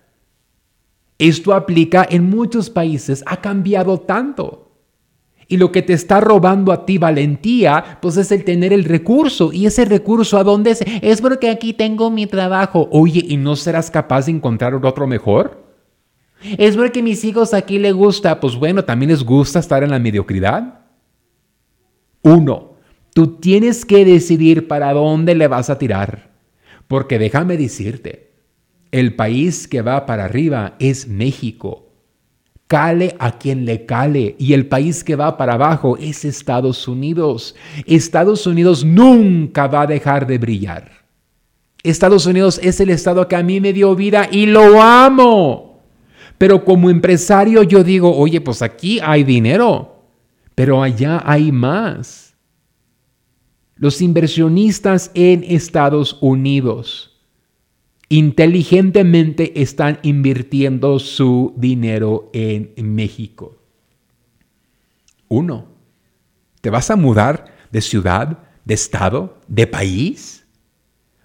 Esto 1.18 1.54
aplica 1.54 2.08
en 2.10 2.30
muchos 2.30 2.70
países, 2.70 3.24
ha 3.28 3.38
cambiado 3.38 4.00
tanto. 4.00 4.72
Y 5.48 5.58
lo 5.58 5.72
que 5.72 5.82
te 5.82 5.94
está 5.94 6.22
robando 6.22 6.72
a 6.72 6.86
ti 6.86 6.98
valentía, 6.98 8.00
pues 8.02 8.16
es 8.18 8.32
el 8.32 8.46
tener 8.46 8.72
el 8.72 8.86
recurso. 8.86 9.52
¿Y 9.52 9.66
ese 9.66 9.84
recurso 9.84 10.38
a 10.38 10.44
dónde 10.44 10.72
es? 10.72 10.82
Es 11.02 11.22
porque 11.22 11.50
aquí 11.50 11.74
tengo 11.74 12.10
mi 12.10 12.26
trabajo. 12.26 12.88
Oye, 12.92 13.24
¿y 13.28 13.36
no 13.36 13.58
serás 13.58 13.92
capaz 13.92 14.28
de 14.28 14.32
encontrar 14.32 14.74
otro 14.74 15.08
mejor? 15.08 15.62
Es 16.58 16.78
porque 16.78 17.04
mis 17.04 17.24
hijos 17.26 17.54
aquí 17.54 17.80
les 17.80 17.94
gusta. 17.94 18.40
Pues 18.40 18.56
bueno, 18.56 18.86
también 18.86 19.12
les 19.12 19.24
gusta 19.24 19.60
estar 19.60 19.84
en 19.84 19.92
la 19.92 20.00
mediocridad. 20.00 20.80
Uno, 22.22 22.71
Tú 23.14 23.38
tienes 23.38 23.86
que 23.86 24.06
decidir 24.06 24.68
para 24.68 24.94
dónde 24.94 25.36
le 25.36 25.48
vas 25.48 25.70
a 25.70 25.78
tirar. 25.78 26.32
Porque 26.88 27.20
déjame 27.20 27.58
decirte, 27.58 28.32
el 28.92 29.16
país 29.16 29.68
que 29.68 29.82
va 29.82 30.06
para 30.06 30.26
arriba 30.26 30.76
es 30.80 31.08
México. 31.08 31.88
Cale 32.68 33.16
a 33.20 33.38
quien 33.38 33.66
le 33.66 33.86
cale. 33.86 34.36
Y 34.40 34.54
el 34.54 34.68
país 34.68 35.04
que 35.04 35.16
va 35.16 35.38
para 35.38 35.54
abajo 35.54 35.98
es 35.98 36.24
Estados 36.26 36.88
Unidos. 36.88 37.56
Estados 37.86 38.48
Unidos 38.48 38.86
nunca 38.86 39.68
va 39.68 39.82
a 39.82 39.88
dejar 39.88 40.28
de 40.28 40.38
brillar. 40.38 40.92
Estados 41.84 42.26
Unidos 42.26 42.60
es 42.64 42.80
el 42.80 42.90
estado 42.90 43.28
que 43.28 43.36
a 43.36 43.44
mí 43.44 43.60
me 43.60 43.74
dio 43.74 43.96
vida 43.96 44.28
y 44.32 44.46
lo 44.46 44.82
amo. 44.82 45.82
Pero 46.38 46.64
como 46.64 46.90
empresario 46.90 47.64
yo 47.64 47.84
digo, 47.84 48.16
oye, 48.16 48.42
pues 48.42 48.62
aquí 48.62 49.00
hay 49.02 49.24
dinero, 49.24 50.04
pero 50.56 50.82
allá 50.82 51.22
hay 51.26 51.52
más. 51.52 52.31
Los 53.82 54.00
inversionistas 54.04 55.10
en 55.16 55.44
Estados 55.44 56.20
Unidos 56.22 57.20
inteligentemente 58.10 59.60
están 59.60 59.98
invirtiendo 60.04 61.00
su 61.00 61.56
dinero 61.58 62.30
en 62.32 62.76
México. 62.94 63.58
Uno, 65.30 65.66
¿te 66.62 66.70
vas 66.70 66.92
a 66.92 66.96
mudar 66.96 67.56
de 67.72 67.82
ciudad, 67.82 68.44
de 68.66 68.76
estado, 68.76 69.40
de 69.48 69.66
país? 69.66 70.46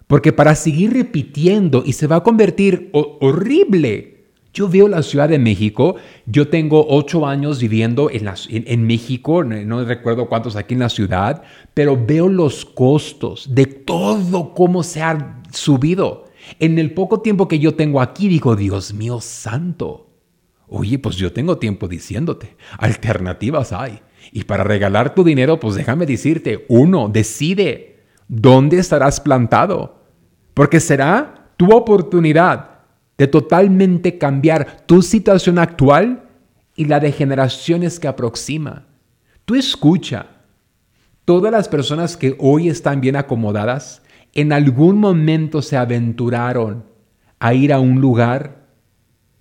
Porque 0.07 0.33
para 0.33 0.55
seguir 0.55 0.93
repitiendo 0.93 1.83
y 1.85 1.93
se 1.93 2.07
va 2.07 2.15
a 2.15 2.23
convertir 2.23 2.89
horrible 2.91 4.16
yo 4.57 4.67
veo 4.67 4.87
la 4.87 5.03
Ciudad 5.03 5.29
de 5.29 5.37
México, 5.37 5.97
yo 6.25 6.47
tengo 6.47 6.87
ocho 6.89 7.27
años 7.27 7.61
viviendo 7.61 8.09
en, 8.09 8.27
en, 8.49 8.87
México, 8.87 9.43
no, 9.43 9.85
recuerdo 9.85 10.27
cuántos 10.27 10.55
aquí 10.55 10.73
en 10.73 10.79
la 10.79 10.89
ciudad, 10.89 11.43
pero 11.75 11.95
veo 11.95 12.27
los 12.27 12.65
costos 12.65 13.53
de 13.53 13.67
todo 13.67 14.55
cómo 14.55 14.81
se 14.81 15.03
ha 15.03 15.41
subido. 15.51 16.25
En 16.59 16.79
el 16.79 16.91
poco 16.95 17.21
tiempo 17.21 17.47
que 17.47 17.59
yo 17.59 17.75
tengo 17.75 18.01
aquí, 18.01 18.27
digo, 18.27 18.55
Dios 18.55 18.95
mío 18.95 19.21
santo. 19.21 20.09
Oye, 20.67 20.97
pues 20.97 21.17
yo 21.17 21.31
tengo 21.31 21.59
tiempo 21.59 21.87
diciéndote, 21.87 22.57
alternativas 22.79 23.71
hay. 23.73 23.99
Y 24.31 24.45
para 24.45 24.63
regalar 24.63 25.13
tu 25.13 25.23
dinero, 25.23 25.59
pues 25.59 25.75
déjame 25.75 26.07
decirte, 26.07 26.65
uno, 26.67 27.09
decide 27.09 27.99
dónde 28.27 28.79
estarás 28.79 29.21
plantado. 29.21 30.01
porque 30.55 30.79
será 30.79 31.51
tu 31.55 31.71
oportunidad 31.71 32.76
de 33.17 33.27
totalmente 33.27 34.17
cambiar 34.17 34.85
tu 34.85 35.01
situación 35.01 35.59
actual 35.59 36.29
y 36.75 36.85
la 36.85 36.99
de 36.99 37.11
generaciones 37.11 37.99
que 37.99 38.07
aproxima. 38.07 38.85
Tú 39.45 39.55
escucha, 39.55 40.27
todas 41.25 41.51
las 41.51 41.67
personas 41.67 42.15
que 42.15 42.35
hoy 42.39 42.69
están 42.69 43.01
bien 43.01 43.15
acomodadas, 43.15 44.03
en 44.33 44.53
algún 44.53 44.99
momento 44.99 45.61
se 45.61 45.77
aventuraron 45.77 46.85
a 47.39 47.53
ir 47.53 47.73
a 47.73 47.79
un 47.79 48.01
lugar 48.01 48.67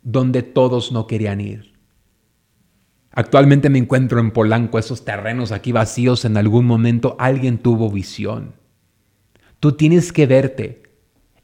donde 0.03 0.43
todos 0.43 0.93
no 0.93 1.07
querían 1.07 1.41
ir. 1.41 1.77
Actualmente 3.11 3.71
me 3.71 3.79
encuentro 3.79 4.21
en 4.21 4.31
Polanco, 4.31 4.79
esos 4.79 5.05
terrenos 5.05 5.51
aquí 5.51 5.73
vacíos, 5.73 6.25
en 6.25 6.37
algún 6.37 6.67
momento 6.67 7.17
alguien 7.19 7.59
tuvo 7.59 7.91
visión. 7.91 8.55
Tú 9.59 9.73
tienes 9.73 10.13
que 10.13 10.27
verte 10.27 10.83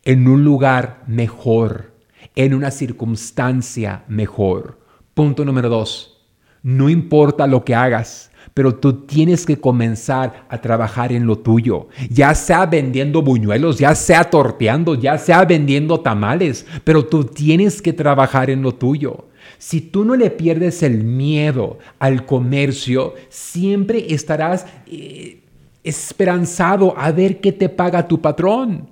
en 0.04 0.28
un 0.28 0.44
lugar 0.44 1.02
mejor, 1.06 1.91
en 2.34 2.54
una 2.54 2.70
circunstancia 2.70 4.04
mejor. 4.08 4.78
Punto 5.14 5.44
número 5.44 5.68
dos, 5.68 6.22
no 6.62 6.88
importa 6.88 7.46
lo 7.46 7.64
que 7.64 7.74
hagas, 7.74 8.30
pero 8.54 8.74
tú 8.74 9.04
tienes 9.06 9.46
que 9.46 9.58
comenzar 9.58 10.46
a 10.48 10.60
trabajar 10.60 11.12
en 11.12 11.26
lo 11.26 11.38
tuyo, 11.38 11.88
ya 12.10 12.34
sea 12.34 12.66
vendiendo 12.66 13.22
buñuelos, 13.22 13.78
ya 13.78 13.94
sea 13.94 14.24
torteando, 14.24 14.94
ya 14.94 15.18
sea 15.18 15.44
vendiendo 15.44 16.00
tamales, 16.00 16.66
pero 16.84 17.06
tú 17.06 17.24
tienes 17.24 17.80
que 17.80 17.92
trabajar 17.92 18.50
en 18.50 18.62
lo 18.62 18.74
tuyo. 18.74 19.28
Si 19.58 19.80
tú 19.80 20.04
no 20.04 20.16
le 20.16 20.30
pierdes 20.30 20.82
el 20.82 21.04
miedo 21.04 21.78
al 21.98 22.26
comercio, 22.26 23.14
siempre 23.28 24.12
estarás 24.12 24.66
eh, 24.86 25.42
esperanzado 25.84 26.94
a 26.96 27.10
ver 27.12 27.40
qué 27.40 27.52
te 27.52 27.68
paga 27.68 28.06
tu 28.06 28.20
patrón. 28.20 28.90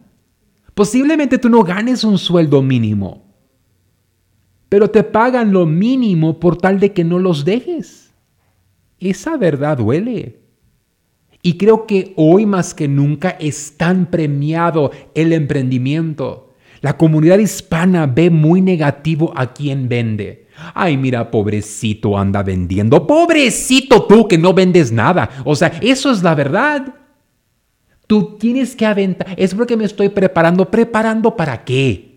Posiblemente 0.75 1.39
tú 1.39 1.49
no 1.49 1.63
ganes 1.63 2.05
un 2.05 2.19
sueldo 2.19 2.63
mínimo, 2.63 3.30
pero 4.71 4.89
te 4.89 5.03
pagan 5.03 5.53
lo 5.53 5.67
mínimo 5.67 6.41
por 6.41 6.57
tal 6.57 6.81
de 6.81 6.93
que 6.93 7.05
no 7.05 7.19
los 7.19 7.45
dejes. 7.45 8.13
Esa 9.01 9.37
verdad 9.37 9.79
duele. 9.79 10.39
Y 11.43 11.59
creo 11.59 11.87
que 11.87 12.13
hoy 12.17 12.47
más 12.47 12.73
que 12.73 12.87
nunca 12.87 13.31
es 13.31 13.77
tan 13.77 14.07
premiado 14.07 14.93
el 15.15 15.33
emprendimiento. 15.33 16.55
La 16.83 16.97
comunidad 16.97 17.39
hispana 17.39 18.07
ve 18.07 18.31
muy 18.31 18.63
negativo 18.63 19.33
a 19.35 19.53
quien 19.53 19.89
vende. 19.89 20.47
Ay, 20.73 20.97
mira, 20.97 21.33
pobrecito 21.33 22.17
anda 22.17 22.45
vendiendo. 22.45 23.07
Pobrecito 23.07 24.05
tú 24.05 24.29
que 24.29 24.39
no 24.39 24.55
vendes 24.55 24.93
nada. 24.93 25.31
O 25.45 25.57
sea, 25.57 25.73
eso 25.83 26.13
es 26.13 26.23
la 26.23 26.37
verdad. 26.37 26.95
Tú 28.07 28.37
tienes 28.39 28.77
que 28.77 28.87
aventar. 28.87 29.35
Es 29.37 29.53
porque 29.53 29.77
me 29.77 29.85
estoy 29.85 30.11
preparando. 30.11 30.71
¿Preparando 30.71 31.35
para 31.35 31.65
qué? 31.65 32.10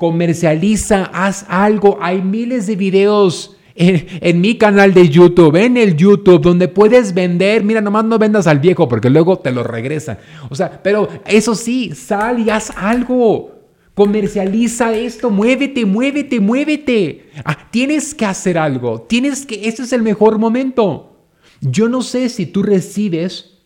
Comercializa, 0.00 1.10
haz 1.12 1.44
algo. 1.46 1.98
Hay 2.00 2.22
miles 2.22 2.66
de 2.66 2.74
videos 2.74 3.58
en, 3.74 4.40
mi 4.40 4.56
canal 4.56 4.94
de 4.94 5.10
YouTube, 5.10 5.56
en 5.56 5.76
el 5.76 5.94
YouTube, 5.94 6.40
donde 6.40 6.68
puedes 6.68 7.12
vender. 7.12 7.62
Mira, 7.62 7.82
nomás 7.82 8.06
no 8.06 8.18
vendas 8.18 8.46
al 8.46 8.60
viejo 8.60 8.88
porque 8.88 9.10
luego 9.10 9.38
te 9.40 9.52
lo 9.52 9.62
regresan. 9.62 10.18
O 10.48 10.54
sea, 10.54 10.82
pero 10.82 11.06
eso 11.26 11.54
sí, 11.54 11.92
sal 11.94 12.40
y 12.40 12.48
haz 12.48 12.72
algo. 12.78 13.60
Comercializa 13.94 14.96
esto, 14.96 15.28
muévete, 15.28 15.84
muévete, 15.84 16.40
muévete. 16.40 17.28
Ah, 17.44 17.68
tienes 17.70 18.14
que 18.14 18.24
hacer 18.24 18.56
algo. 18.56 19.02
Tienes 19.02 19.44
que, 19.44 19.68
ese 19.68 19.82
es 19.82 19.92
el 19.92 20.02
mejor 20.02 20.38
momento. 20.38 21.26
Yo 21.60 21.90
no 21.90 22.00
sé 22.00 22.30
si 22.30 22.46
tú 22.46 22.62
recibes 22.62 23.58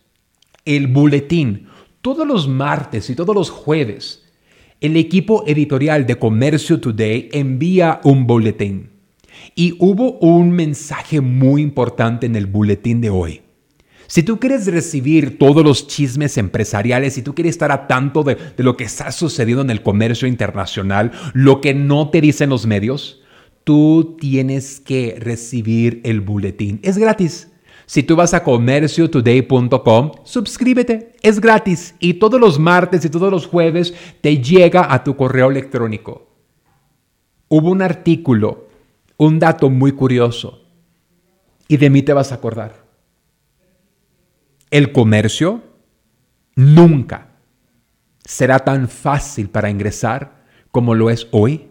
el 0.65 0.87
boletín 0.87 1.69
todos 2.01 2.27
los 2.27 2.49
martes 2.49 3.09
y 3.09 3.15
todos 3.15 3.33
los 3.33 3.49
jueves 3.49 4.24
el 4.81 4.97
equipo 4.97 5.43
editorial 5.47 6.05
de 6.05 6.17
Comercio 6.17 6.79
Today 6.79 7.29
envía 7.31 8.01
un 8.03 8.27
boletín 8.27 8.89
y 9.55 9.75
hubo 9.79 10.19
un 10.19 10.51
mensaje 10.51 11.21
muy 11.21 11.61
importante 11.61 12.25
en 12.25 12.35
el 12.35 12.45
boletín 12.45 13.01
de 13.01 13.09
hoy. 13.09 13.41
Si 14.07 14.21
tú 14.21 14.39
quieres 14.39 14.67
recibir 14.67 15.39
todos 15.39 15.63
los 15.63 15.87
chismes 15.87 16.37
empresariales, 16.37 17.13
si 17.13 17.21
tú 17.21 17.33
quieres 17.33 17.55
estar 17.55 17.71
a 17.71 17.87
tanto 17.87 18.23
de, 18.23 18.35
de, 18.35 18.63
lo 18.63 18.77
que 18.77 18.83
está 18.83 19.11
sucediendo 19.11 19.63
en 19.63 19.71
el 19.71 19.81
comercio 19.81 20.27
internacional, 20.27 21.11
lo 21.33 21.59
que 21.59 21.73
no 21.73 22.09
te 22.09 22.21
dicen 22.21 22.49
los 22.49 22.67
medios, 22.67 23.23
tú 23.63 24.15
tienes 24.19 24.79
que 24.79 25.15
recibir 25.19 26.01
el 26.03 26.21
boletín. 26.21 26.79
Es 26.83 26.97
gratis. 26.97 27.49
Si 27.85 28.03
tú 28.03 28.15
vas 28.15 28.33
a 28.33 28.43
comerciotoday.com, 28.43 30.11
suscríbete, 30.23 31.13
es 31.21 31.39
gratis 31.39 31.95
y 31.99 32.15
todos 32.15 32.39
los 32.39 32.59
martes 32.59 33.05
y 33.05 33.09
todos 33.09 33.31
los 33.31 33.45
jueves 33.45 33.93
te 34.21 34.37
llega 34.41 34.91
a 34.91 35.03
tu 35.03 35.15
correo 35.15 35.51
electrónico. 35.51 36.27
Hubo 37.47 37.69
un 37.69 37.81
artículo, 37.81 38.67
un 39.17 39.37
dato 39.39 39.69
muy 39.69 39.91
curioso 39.91 40.63
y 41.67 41.77
de 41.77 41.89
mí 41.89 42.01
te 42.01 42.13
vas 42.13 42.31
a 42.31 42.35
acordar. 42.35 42.83
El 44.71 44.91
comercio 44.91 45.61
nunca 46.55 47.29
será 48.25 48.59
tan 48.59 48.89
fácil 48.89 49.49
para 49.49 49.69
ingresar 49.69 50.43
como 50.71 50.95
lo 50.95 51.09
es 51.09 51.27
hoy, 51.31 51.69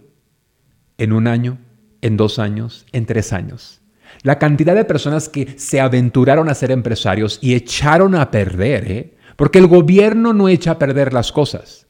en 0.97 1.13
un 1.13 1.27
año, 1.27 1.59
en 2.01 2.17
dos 2.17 2.39
años, 2.39 2.87
en 2.93 3.05
tres 3.05 3.33
años. 3.33 3.84
La 4.23 4.39
cantidad 4.39 4.75
de 4.75 4.85
personas 4.85 5.29
que 5.29 5.55
se 5.59 5.81
aventuraron 5.81 6.49
a 6.49 6.55
ser 6.55 6.71
empresarios 6.71 7.39
y 7.43 7.55
echaron 7.55 8.15
a 8.15 8.31
perder, 8.31 8.91
¿eh? 8.91 9.15
porque 9.37 9.59
el 9.59 9.67
gobierno 9.67 10.33
no 10.33 10.49
echa 10.49 10.73
a 10.73 10.79
perder 10.79 11.13
las 11.13 11.33
cosas. 11.33 11.87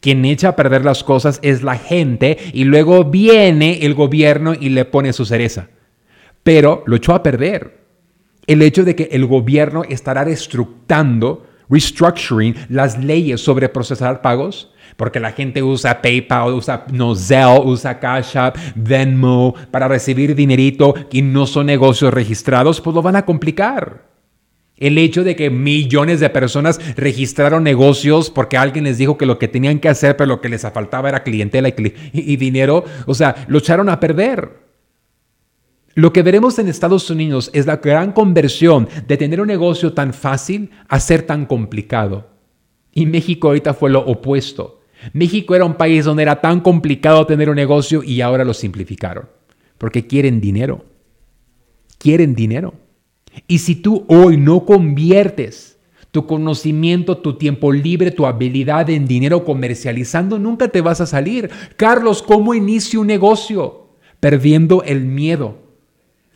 Quien 0.00 0.24
echa 0.24 0.48
a 0.48 0.56
perder 0.56 0.84
las 0.84 1.04
cosas 1.04 1.38
es 1.42 1.62
la 1.62 1.76
gente 1.76 2.36
y 2.52 2.64
luego 2.64 3.04
viene 3.04 3.86
el 3.86 3.94
gobierno 3.94 4.52
y 4.52 4.70
le 4.70 4.84
pone 4.84 5.12
su 5.12 5.24
cereza. 5.24 5.68
Pero 6.42 6.82
lo 6.86 6.96
echó 6.96 7.14
a 7.14 7.22
perder. 7.22 7.82
El 8.48 8.62
hecho 8.62 8.84
de 8.84 8.96
que 8.96 9.08
el 9.12 9.26
gobierno 9.26 9.84
estará 9.88 10.24
reestructurando, 10.24 11.46
restructuring 11.70 12.56
las 12.68 12.98
leyes 12.98 13.40
sobre 13.40 13.68
procesar 13.68 14.20
pagos 14.22 14.71
porque 14.96 15.20
la 15.20 15.32
gente 15.32 15.62
usa 15.62 16.02
PayPal, 16.02 16.54
usa 16.54 16.84
no, 16.92 17.12
usa 17.64 17.98
Cash 18.00 18.36
App, 18.36 18.56
Venmo 18.74 19.54
para 19.70 19.88
recibir 19.88 20.34
dinerito 20.34 20.94
y 21.10 21.22
no 21.22 21.46
son 21.46 21.66
negocios 21.66 22.12
registrados, 22.12 22.80
pues 22.80 22.94
lo 22.94 23.02
van 23.02 23.16
a 23.16 23.24
complicar. 23.24 24.10
El 24.76 24.98
hecho 24.98 25.22
de 25.22 25.36
que 25.36 25.48
millones 25.48 26.18
de 26.18 26.30
personas 26.30 26.80
registraron 26.96 27.62
negocios 27.62 28.30
porque 28.30 28.56
alguien 28.56 28.84
les 28.84 28.98
dijo 28.98 29.16
que 29.16 29.26
lo 29.26 29.38
que 29.38 29.46
tenían 29.46 29.78
que 29.78 29.88
hacer, 29.88 30.16
pero 30.16 30.28
lo 30.28 30.40
que 30.40 30.48
les 30.48 30.62
faltaba 30.62 31.08
era 31.08 31.22
clientela 31.22 31.68
y, 31.68 31.74
y 32.12 32.36
dinero, 32.36 32.84
o 33.06 33.14
sea, 33.14 33.44
lo 33.46 33.58
echaron 33.58 33.88
a 33.88 34.00
perder. 34.00 34.62
Lo 35.94 36.12
que 36.12 36.22
veremos 36.22 36.58
en 36.58 36.68
Estados 36.68 37.10
Unidos 37.10 37.50
es 37.52 37.66
la 37.66 37.76
gran 37.76 38.12
conversión 38.12 38.88
de 39.06 39.16
tener 39.16 39.40
un 39.40 39.48
negocio 39.48 39.92
tan 39.92 40.14
fácil 40.14 40.70
a 40.88 40.98
ser 40.98 41.22
tan 41.22 41.44
complicado. 41.44 42.30
Y 42.92 43.06
México 43.06 43.48
ahorita 43.48 43.74
fue 43.74 43.90
lo 43.90 44.00
opuesto. 44.00 44.81
México 45.12 45.54
era 45.54 45.64
un 45.64 45.74
país 45.74 46.04
donde 46.04 46.22
era 46.22 46.40
tan 46.40 46.60
complicado 46.60 47.26
tener 47.26 47.50
un 47.50 47.56
negocio 47.56 48.02
y 48.02 48.20
ahora 48.20 48.44
lo 48.44 48.54
simplificaron. 48.54 49.28
Porque 49.78 50.06
quieren 50.06 50.40
dinero. 50.40 50.84
Quieren 51.98 52.34
dinero. 52.34 52.74
Y 53.46 53.58
si 53.58 53.76
tú 53.76 54.04
hoy 54.08 54.36
no 54.36 54.64
conviertes 54.64 55.78
tu 56.10 56.26
conocimiento, 56.26 57.18
tu 57.18 57.38
tiempo 57.38 57.72
libre, 57.72 58.10
tu 58.10 58.26
habilidad 58.26 58.90
en 58.90 59.06
dinero 59.06 59.44
comercializando, 59.44 60.38
nunca 60.38 60.68
te 60.68 60.82
vas 60.82 61.00
a 61.00 61.06
salir. 61.06 61.50
Carlos, 61.76 62.22
¿cómo 62.22 62.54
inicio 62.54 63.00
un 63.00 63.06
negocio? 63.06 63.88
Perdiendo 64.20 64.82
el 64.82 65.04
miedo 65.04 65.61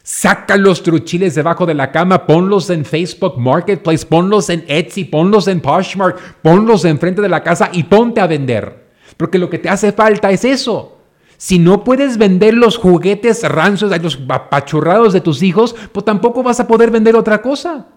Saca 0.09 0.57
los 0.57 0.85
truchiles 0.85 1.35
debajo 1.35 1.67
de 1.67 1.75
la 1.75 1.91
cama, 1.91 2.27
ponlos 2.27 2.71
en 2.71 2.85
Facebook 2.85 3.41
Marketplace, 3.41 4.07
ponlos 4.07 4.49
en 4.51 4.65
Etsy, 4.69 5.03
ponlos 5.03 5.49
en 5.49 5.61
Poshmark, 5.61 6.43
ponlos 6.43 6.85
enfrente 6.85 7.21
de 7.21 7.29
la 7.29 7.43
casa 7.43 7.71
y 7.73 7.83
ponte 7.83 8.21
a 8.21 8.29
vender. 8.29 8.87
Porque 9.17 9.37
lo 9.37 9.51
que 9.51 9.59
te 9.59 9.69
hace 9.69 9.91
falta 9.91 10.31
es 10.31 10.45
eso. 10.45 10.99
Si 11.39 11.59
no 11.59 11.83
puedes 11.83 12.19
vender 12.19 12.55
los 12.55 12.79
juguetes 12.79 13.43
rancios, 13.49 13.91
los 14.01 14.21
apachurrados 14.29 15.13
de 15.13 15.21
tus 15.21 15.43
hijos, 15.43 15.75
pues 15.91 16.05
tampoco 16.05 16.45
vas 16.45 16.61
a 16.61 16.69
poder 16.69 16.93
vender 16.93 17.17
otra 17.17 17.43
cosa. 17.43 17.89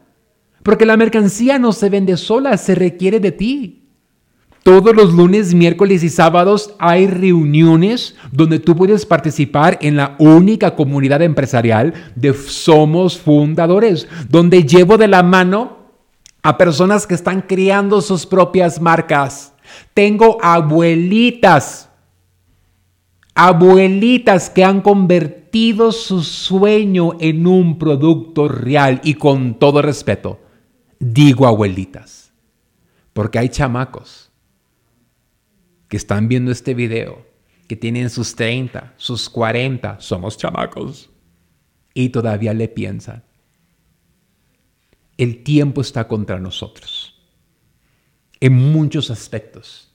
Porque 0.63 0.87
la 0.87 0.97
mercancía 0.97 1.59
no 1.59 1.73
se 1.73 1.91
vende 1.91 2.17
sola, 2.17 2.57
se 2.57 2.73
requiere 2.73 3.19
de 3.19 3.33
ti. 3.33 3.78
Todos 4.69 4.95
los 4.95 5.13
lunes, 5.13 5.55
miércoles 5.55 6.03
y 6.03 6.09
sábados 6.09 6.75
hay 6.77 7.07
reuniones 7.07 8.13
donde 8.31 8.59
tú 8.59 8.75
puedes 8.75 9.03
participar 9.03 9.79
en 9.81 9.95
la 9.95 10.15
única 10.19 10.75
comunidad 10.75 11.23
empresarial 11.23 11.91
de 12.15 12.35
Somos 12.35 13.17
Fundadores, 13.17 14.07
donde 14.29 14.65
llevo 14.65 14.99
de 14.99 15.07
la 15.07 15.23
mano 15.23 15.77
a 16.43 16.55
personas 16.55 17.07
que 17.07 17.15
están 17.15 17.41
creando 17.41 17.99
sus 17.99 18.27
propias 18.27 18.79
marcas. 18.79 19.53
Tengo 19.95 20.37
abuelitas, 20.39 21.89
abuelitas 23.33 24.51
que 24.51 24.63
han 24.63 24.81
convertido 24.81 25.91
su 25.91 26.21
sueño 26.21 27.13
en 27.19 27.47
un 27.47 27.79
producto 27.79 28.47
real 28.47 29.01
y 29.03 29.15
con 29.15 29.55
todo 29.55 29.81
respeto, 29.81 30.39
digo 30.99 31.47
abuelitas, 31.47 32.31
porque 33.13 33.39
hay 33.39 33.49
chamacos 33.49 34.28
que 35.89 35.97
están 35.97 36.27
viendo 36.27 36.51
este 36.51 36.73
video, 36.73 37.25
que 37.67 37.75
tienen 37.75 38.09
sus 38.09 38.35
30, 38.35 38.93
sus 38.95 39.29
40, 39.29 39.99
somos 39.99 40.37
chamacos, 40.37 41.09
y 41.93 42.09
todavía 42.09 42.53
le 42.53 42.67
piensan. 42.67 43.23
El 45.17 45.43
tiempo 45.43 45.81
está 45.81 46.07
contra 46.07 46.39
nosotros, 46.39 47.19
en 48.39 48.53
muchos 48.53 49.11
aspectos. 49.11 49.91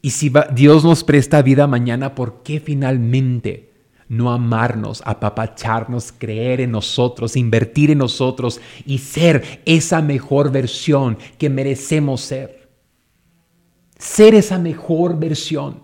Y 0.00 0.10
si 0.10 0.32
Dios 0.54 0.84
nos 0.84 1.02
presta 1.02 1.42
vida 1.42 1.66
mañana, 1.66 2.14
¿por 2.14 2.42
qué 2.44 2.60
finalmente 2.60 3.74
no 4.08 4.32
amarnos, 4.32 5.02
apapacharnos, 5.04 6.12
creer 6.12 6.60
en 6.60 6.70
nosotros, 6.70 7.36
invertir 7.36 7.90
en 7.90 7.98
nosotros 7.98 8.60
y 8.86 8.98
ser 8.98 9.62
esa 9.66 10.00
mejor 10.00 10.52
versión 10.52 11.18
que 11.38 11.50
merecemos 11.50 12.20
ser? 12.20 12.55
Ser 13.98 14.34
esa 14.34 14.58
mejor 14.58 15.18
versión. 15.18 15.80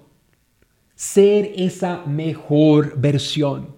Ser 0.95 1.53
esa 1.57 2.05
mejor 2.07 2.95
versión. 2.99 3.69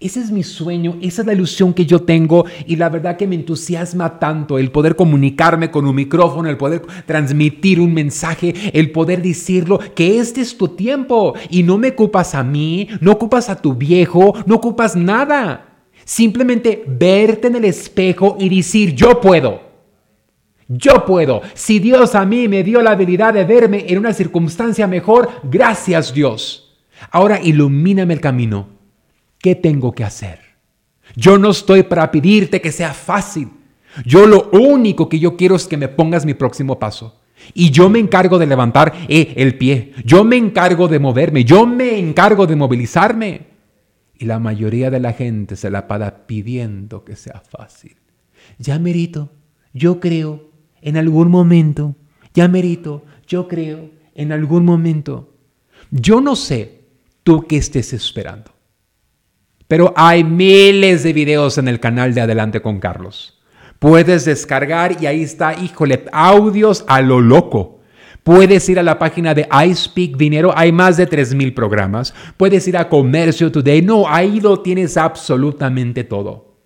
Ese 0.00 0.20
es 0.20 0.30
mi 0.30 0.44
sueño, 0.44 0.96
esa 1.00 1.22
es 1.22 1.26
la 1.26 1.32
ilusión 1.32 1.74
que 1.74 1.84
yo 1.84 2.02
tengo 2.02 2.44
y 2.66 2.76
la 2.76 2.88
verdad 2.88 3.16
que 3.16 3.26
me 3.26 3.34
entusiasma 3.34 4.20
tanto 4.20 4.56
el 4.56 4.70
poder 4.70 4.94
comunicarme 4.94 5.72
con 5.72 5.86
un 5.86 5.96
micrófono, 5.96 6.48
el 6.48 6.56
poder 6.56 6.82
transmitir 7.04 7.80
un 7.80 7.92
mensaje, 7.92 8.54
el 8.72 8.92
poder 8.92 9.22
decirlo, 9.22 9.80
que 9.96 10.20
este 10.20 10.40
es 10.40 10.56
tu 10.56 10.68
tiempo 10.68 11.34
y 11.50 11.64
no 11.64 11.78
me 11.78 11.88
ocupas 11.88 12.36
a 12.36 12.44
mí, 12.44 12.88
no 13.00 13.12
ocupas 13.12 13.48
a 13.48 13.60
tu 13.60 13.74
viejo, 13.74 14.34
no 14.46 14.56
ocupas 14.56 14.94
nada. 14.94 15.66
Simplemente 16.04 16.84
verte 16.86 17.48
en 17.48 17.56
el 17.56 17.64
espejo 17.64 18.36
y 18.38 18.48
decir, 18.54 18.94
yo 18.94 19.20
puedo. 19.20 19.67
Yo 20.68 21.04
puedo. 21.04 21.42
Si 21.54 21.78
Dios 21.78 22.14
a 22.14 22.24
mí 22.24 22.46
me 22.46 22.62
dio 22.62 22.82
la 22.82 22.92
habilidad 22.92 23.34
de 23.34 23.44
verme 23.44 23.86
en 23.88 23.98
una 23.98 24.12
circunstancia 24.12 24.86
mejor, 24.86 25.30
gracias 25.42 26.14
Dios. 26.14 26.78
Ahora 27.10 27.40
ilumíname 27.40 28.14
el 28.14 28.20
camino 28.20 28.78
¿Qué 29.38 29.54
tengo 29.54 29.92
que 29.92 30.04
hacer? 30.04 30.40
Yo 31.14 31.38
no 31.38 31.50
estoy 31.50 31.84
para 31.84 32.10
pedirte 32.10 32.60
que 32.60 32.72
sea 32.72 32.92
fácil. 32.92 33.50
Yo 34.04 34.26
lo 34.26 34.50
único 34.50 35.08
que 35.08 35.18
yo 35.18 35.36
quiero 35.36 35.56
es 35.56 35.66
que 35.66 35.76
me 35.76 35.88
pongas 35.88 36.26
mi 36.26 36.34
próximo 36.34 36.78
paso. 36.78 37.20
Y 37.54 37.70
yo 37.70 37.88
me 37.88 38.00
encargo 38.00 38.38
de 38.38 38.46
levantar 38.46 38.92
eh, 39.08 39.32
el 39.36 39.56
pie. 39.56 39.94
Yo 40.04 40.24
me 40.24 40.36
encargo 40.36 40.88
de 40.88 40.98
moverme. 40.98 41.44
Yo 41.44 41.66
me 41.66 41.98
encargo 41.98 42.46
de 42.46 42.56
movilizarme. 42.56 43.46
Y 44.18 44.24
la 44.24 44.40
mayoría 44.40 44.90
de 44.90 45.00
la 45.00 45.12
gente 45.12 45.54
se 45.54 45.70
la 45.70 45.86
para 45.86 46.26
pidiendo 46.26 47.04
que 47.04 47.14
sea 47.14 47.40
fácil. 47.40 47.96
Ya 48.58 48.78
merito, 48.80 49.30
yo 49.72 50.00
creo, 50.00 50.47
en 50.82 50.96
algún 50.96 51.30
momento. 51.30 51.96
Ya 52.34 52.48
merito, 52.48 53.04
yo 53.26 53.48
creo, 53.48 53.90
en 54.14 54.32
algún 54.32 54.64
momento. 54.64 55.34
Yo 55.90 56.20
no 56.20 56.36
sé 56.36 56.82
tú 57.22 57.46
qué 57.46 57.56
estés 57.56 57.92
esperando. 57.92 58.52
Pero 59.66 59.92
hay 59.96 60.24
miles 60.24 61.02
de 61.02 61.12
videos 61.12 61.58
en 61.58 61.68
el 61.68 61.78
canal 61.78 62.14
de 62.14 62.22
Adelante 62.22 62.62
con 62.62 62.80
Carlos. 62.80 63.38
Puedes 63.78 64.24
descargar 64.24 64.96
y 65.00 65.06
ahí 65.06 65.22
está, 65.22 65.54
híjole, 65.54 66.04
audios 66.10 66.84
a 66.88 67.00
lo 67.00 67.20
loco. 67.20 67.80
Puedes 68.22 68.68
ir 68.68 68.78
a 68.78 68.82
la 68.82 68.98
página 68.98 69.34
de 69.34 69.48
iSpeak 69.66 70.16
Dinero, 70.16 70.52
hay 70.56 70.72
más 70.72 70.96
de 70.96 71.08
3.000 71.08 71.54
programas. 71.54 72.14
Puedes 72.36 72.66
ir 72.66 72.76
a 72.76 72.88
Comercio 72.88 73.52
Today, 73.52 73.82
no, 73.82 74.08
ahí 74.08 74.40
lo 74.40 74.60
tienes 74.60 74.96
absolutamente 74.96 76.04
todo. 76.04 76.56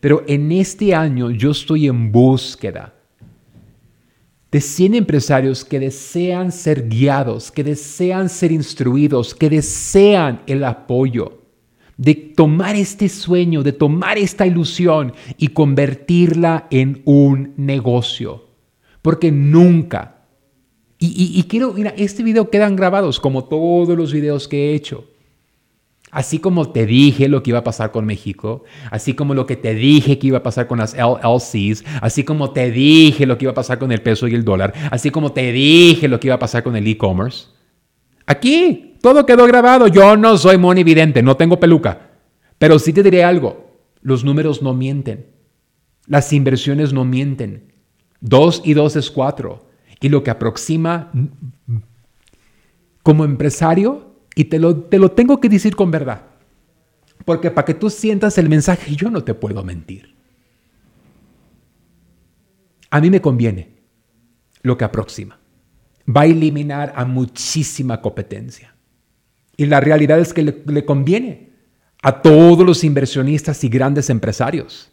Pero 0.00 0.22
en 0.26 0.52
este 0.52 0.94
año 0.94 1.30
yo 1.30 1.50
estoy 1.50 1.88
en 1.88 2.12
búsqueda 2.12 2.94
de 4.54 4.60
100 4.60 4.94
empresarios 4.94 5.64
que 5.64 5.80
desean 5.80 6.52
ser 6.52 6.88
guiados, 6.88 7.50
que 7.50 7.64
desean 7.64 8.28
ser 8.28 8.52
instruidos, 8.52 9.34
que 9.34 9.50
desean 9.50 10.42
el 10.46 10.62
apoyo 10.62 11.42
de 11.96 12.14
tomar 12.14 12.76
este 12.76 13.08
sueño, 13.08 13.64
de 13.64 13.72
tomar 13.72 14.16
esta 14.16 14.46
ilusión 14.46 15.12
y 15.38 15.48
convertirla 15.48 16.68
en 16.70 17.02
un 17.04 17.54
negocio. 17.56 18.44
Porque 19.02 19.32
nunca, 19.32 20.22
y, 21.00 21.42
quiero, 21.48 21.72
mira, 21.72 21.92
este 21.96 22.22
video 22.22 22.48
quedan 22.48 22.76
grabados 22.76 23.18
como 23.18 23.46
todos 23.46 23.98
los 23.98 24.12
videos 24.12 24.46
que 24.46 24.70
he 24.70 24.74
hecho. 24.76 25.04
Así 26.14 26.38
como 26.38 26.70
te 26.70 26.86
dije 26.86 27.28
lo 27.28 27.42
que 27.42 27.50
iba 27.50 27.58
a 27.58 27.64
pasar 27.64 27.90
con 27.90 28.06
México, 28.06 28.62
así 28.92 29.14
como 29.14 29.34
lo 29.34 29.46
que 29.46 29.56
te 29.56 29.74
dije 29.74 30.16
que 30.16 30.28
iba 30.28 30.38
a 30.38 30.42
pasar 30.44 30.68
con 30.68 30.78
las 30.78 30.94
LLCs, 30.94 31.84
así 32.00 32.22
como 32.22 32.52
te 32.52 32.70
dije 32.70 33.26
lo 33.26 33.36
que 33.36 33.46
iba 33.46 33.50
a 33.50 33.56
pasar 33.56 33.80
con 33.80 33.90
el 33.90 34.00
peso 34.00 34.28
y 34.28 34.34
el 34.36 34.44
dólar, 34.44 34.72
así 34.92 35.10
como 35.10 35.32
te 35.32 35.50
dije 35.50 36.06
lo 36.06 36.20
que 36.20 36.28
iba 36.28 36.36
a 36.36 36.38
pasar 36.38 36.62
con 36.62 36.76
el 36.76 36.86
e-commerce. 36.86 37.48
Aquí, 38.26 38.94
todo 39.02 39.26
quedó 39.26 39.44
grabado. 39.46 39.88
Yo 39.88 40.16
no 40.16 40.38
soy 40.38 40.56
monividente, 40.56 41.20
no 41.20 41.36
tengo 41.36 41.58
peluca. 41.58 42.12
Pero 42.58 42.78
sí 42.78 42.92
te 42.92 43.02
diré 43.02 43.24
algo. 43.24 43.80
Los 44.00 44.24
números 44.24 44.62
no 44.62 44.72
mienten. 44.72 45.26
Las 46.06 46.32
inversiones 46.32 46.92
no 46.92 47.04
mienten. 47.04 47.72
Dos 48.20 48.62
y 48.64 48.74
dos 48.74 48.94
es 48.94 49.10
cuatro. 49.10 49.66
Y 50.00 50.10
lo 50.10 50.22
que 50.22 50.30
aproxima 50.30 51.10
como 53.02 53.24
empresario, 53.24 54.13
y 54.34 54.44
te 54.44 54.58
lo, 54.58 54.76
te 54.76 54.98
lo 54.98 55.12
tengo 55.12 55.40
que 55.40 55.48
decir 55.48 55.76
con 55.76 55.90
verdad. 55.90 56.22
Porque 57.24 57.50
para 57.50 57.64
que 57.64 57.74
tú 57.74 57.90
sientas 57.90 58.36
el 58.38 58.48
mensaje, 58.48 58.94
yo 58.94 59.10
no 59.10 59.22
te 59.24 59.34
puedo 59.34 59.62
mentir. 59.62 60.14
A 62.90 63.00
mí 63.00 63.10
me 63.10 63.20
conviene 63.20 63.74
lo 64.62 64.76
que 64.76 64.84
aproxima. 64.84 65.38
Va 66.08 66.22
a 66.22 66.26
eliminar 66.26 66.92
a 66.96 67.04
muchísima 67.04 68.00
competencia. 68.00 68.74
Y 69.56 69.66
la 69.66 69.80
realidad 69.80 70.18
es 70.18 70.32
que 70.32 70.42
le, 70.42 70.84
conviene 70.84 71.52
a 72.02 72.22
todos 72.22 72.66
los 72.66 72.84
inversionistas 72.84 73.64
y 73.64 73.68
grandes 73.68 74.10
empresarios 74.10 74.90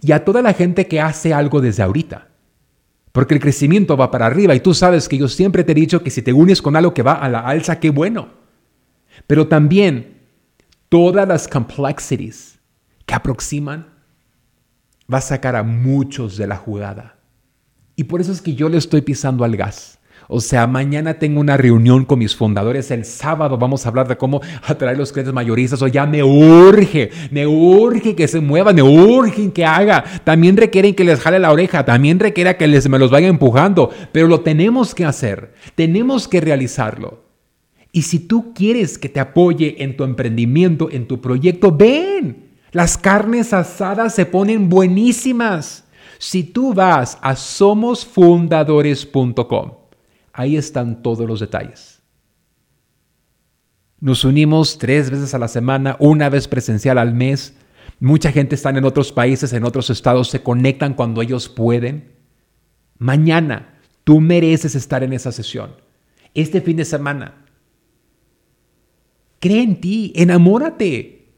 y 0.00 0.12
a 0.12 0.24
toda 0.24 0.40
la 0.40 0.52
gente 0.52 0.86
que 0.86 1.00
hace 1.00 1.34
algo 1.34 1.60
desde 1.60 1.82
ahorita. 1.82 2.28
Porque 3.12 3.34
el 3.34 3.40
crecimiento 3.40 3.96
va 3.96 4.10
para 4.10 4.26
arriba 4.26 4.54
y 4.54 4.60
tú 4.60 4.74
sabes 4.74 5.08
que 5.08 5.18
yo 5.18 5.28
siempre 5.28 5.64
te 5.64 5.72
he 5.72 5.76
dicho 5.76 6.02
que 6.02 6.10
si 6.10 6.22
te 6.22 6.32
unes 6.32 6.62
con 6.62 6.76
algo 6.76 6.94
que 6.94 7.02
va 7.02 7.14
a 7.14 7.28
la 7.28 7.40
alza, 7.40 7.78
qué 7.78 7.90
bueno. 7.90 8.43
Pero 9.26 9.48
también 9.48 10.18
todas 10.88 11.26
las 11.26 11.48
complexities 11.48 12.58
que 13.06 13.14
aproximan 13.14 13.86
va 15.12 15.18
a 15.18 15.22
sacar 15.22 15.56
a 15.56 15.62
muchos 15.62 16.36
de 16.36 16.46
la 16.46 16.56
jugada. 16.56 17.16
Y 17.96 18.04
por 18.04 18.20
eso 18.20 18.32
es 18.32 18.40
que 18.40 18.54
yo 18.54 18.68
le 18.68 18.78
estoy 18.78 19.02
pisando 19.02 19.44
al 19.44 19.56
gas. 19.56 19.98
O 20.26 20.40
sea, 20.40 20.66
mañana 20.66 21.14
tengo 21.14 21.40
una 21.40 21.56
reunión 21.56 22.04
con 22.04 22.18
mis 22.18 22.34
fundadores. 22.34 22.90
El 22.90 23.04
sábado 23.04 23.58
vamos 23.58 23.84
a 23.84 23.90
hablar 23.90 24.08
de 24.08 24.16
cómo 24.16 24.40
atraer 24.62 24.96
los 24.96 25.12
clientes 25.12 25.34
mayoristas. 25.34 25.82
O 25.82 25.86
ya 25.86 26.06
me 26.06 26.22
urge, 26.22 27.10
me 27.30 27.46
urge 27.46 28.16
que 28.16 28.26
se 28.26 28.40
muevan, 28.40 28.76
me 28.76 28.82
urge 28.82 29.52
que 29.52 29.64
haga. 29.64 30.02
También 30.24 30.56
requieren 30.56 30.94
que 30.94 31.04
les 31.04 31.20
jale 31.20 31.38
la 31.38 31.52
oreja, 31.52 31.84
también 31.84 32.18
requiere 32.18 32.56
que 32.56 32.66
les, 32.66 32.88
me 32.88 32.98
los 32.98 33.10
vaya 33.10 33.28
empujando. 33.28 33.90
Pero 34.12 34.26
lo 34.26 34.40
tenemos 34.40 34.94
que 34.94 35.04
hacer, 35.04 35.54
tenemos 35.74 36.26
que 36.26 36.40
realizarlo. 36.40 37.23
Y 37.94 38.02
si 38.02 38.18
tú 38.18 38.52
quieres 38.52 38.98
que 38.98 39.08
te 39.08 39.20
apoye 39.20 39.84
en 39.84 39.96
tu 39.96 40.02
emprendimiento, 40.02 40.90
en 40.90 41.06
tu 41.06 41.20
proyecto, 41.20 41.70
ven. 41.70 42.50
Las 42.72 42.98
carnes 42.98 43.52
asadas 43.52 44.16
se 44.16 44.26
ponen 44.26 44.68
buenísimas. 44.68 45.84
Si 46.18 46.42
tú 46.42 46.74
vas 46.74 47.18
a 47.22 47.36
somosfundadores.com 47.36 49.74
Ahí 50.32 50.56
están 50.56 51.04
todos 51.04 51.24
los 51.24 51.38
detalles. 51.38 52.02
Nos 54.00 54.24
unimos 54.24 54.76
tres 54.76 55.08
veces 55.08 55.32
a 55.32 55.38
la 55.38 55.46
semana, 55.46 55.94
una 56.00 56.28
vez 56.28 56.48
presencial 56.48 56.98
al 56.98 57.14
mes. 57.14 57.54
Mucha 58.00 58.32
gente 58.32 58.56
está 58.56 58.70
en 58.70 58.84
otros 58.84 59.12
países, 59.12 59.52
en 59.52 59.62
otros 59.62 59.88
estados, 59.88 60.30
se 60.30 60.42
conectan 60.42 60.94
cuando 60.94 61.22
ellos 61.22 61.48
pueden. 61.48 62.10
Mañana 62.98 63.78
tú 64.02 64.20
mereces 64.20 64.74
estar 64.74 65.04
en 65.04 65.12
esa 65.12 65.30
sesión. 65.30 65.76
Este 66.34 66.60
fin 66.60 66.76
de 66.76 66.84
semana. 66.84 67.43
Cree 69.44 69.62
en 69.62 69.78
ti, 69.78 70.10
enamórate, 70.16 71.28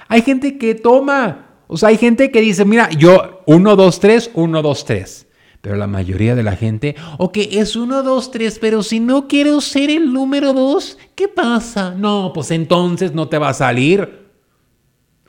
Hay 0.09 0.21
gente 0.21 0.59
que 0.59 0.75
toma 0.75 1.57
O 1.65 1.75
sea, 1.75 1.89
hay 1.89 1.97
gente 1.97 2.29
que 2.29 2.39
dice, 2.39 2.65
mira, 2.65 2.87
yo 2.91 3.41
1, 3.47 3.75
2, 3.75 3.99
3, 3.99 4.31
1, 4.35 4.61
2, 4.61 4.85
3. 4.85 5.27
Pero 5.59 5.75
la 5.75 5.87
mayoría 5.87 6.35
de 6.35 6.43
la 6.43 6.55
gente, 6.55 6.95
ok, 7.17 7.37
es 7.49 7.75
1, 7.75 8.03
2, 8.03 8.29
3, 8.29 8.59
pero 8.59 8.83
si 8.83 8.99
no 8.99 9.27
quiero 9.27 9.59
ser 9.59 9.89
el 9.89 10.13
número 10.13 10.53
2, 10.53 10.99
¿qué 11.15 11.27
pasa? 11.27 11.95
No, 11.97 12.31
pues 12.31 12.51
entonces 12.51 13.15
no 13.15 13.27
te 13.27 13.39
va 13.39 13.49
a 13.49 13.53
salir. 13.55 14.27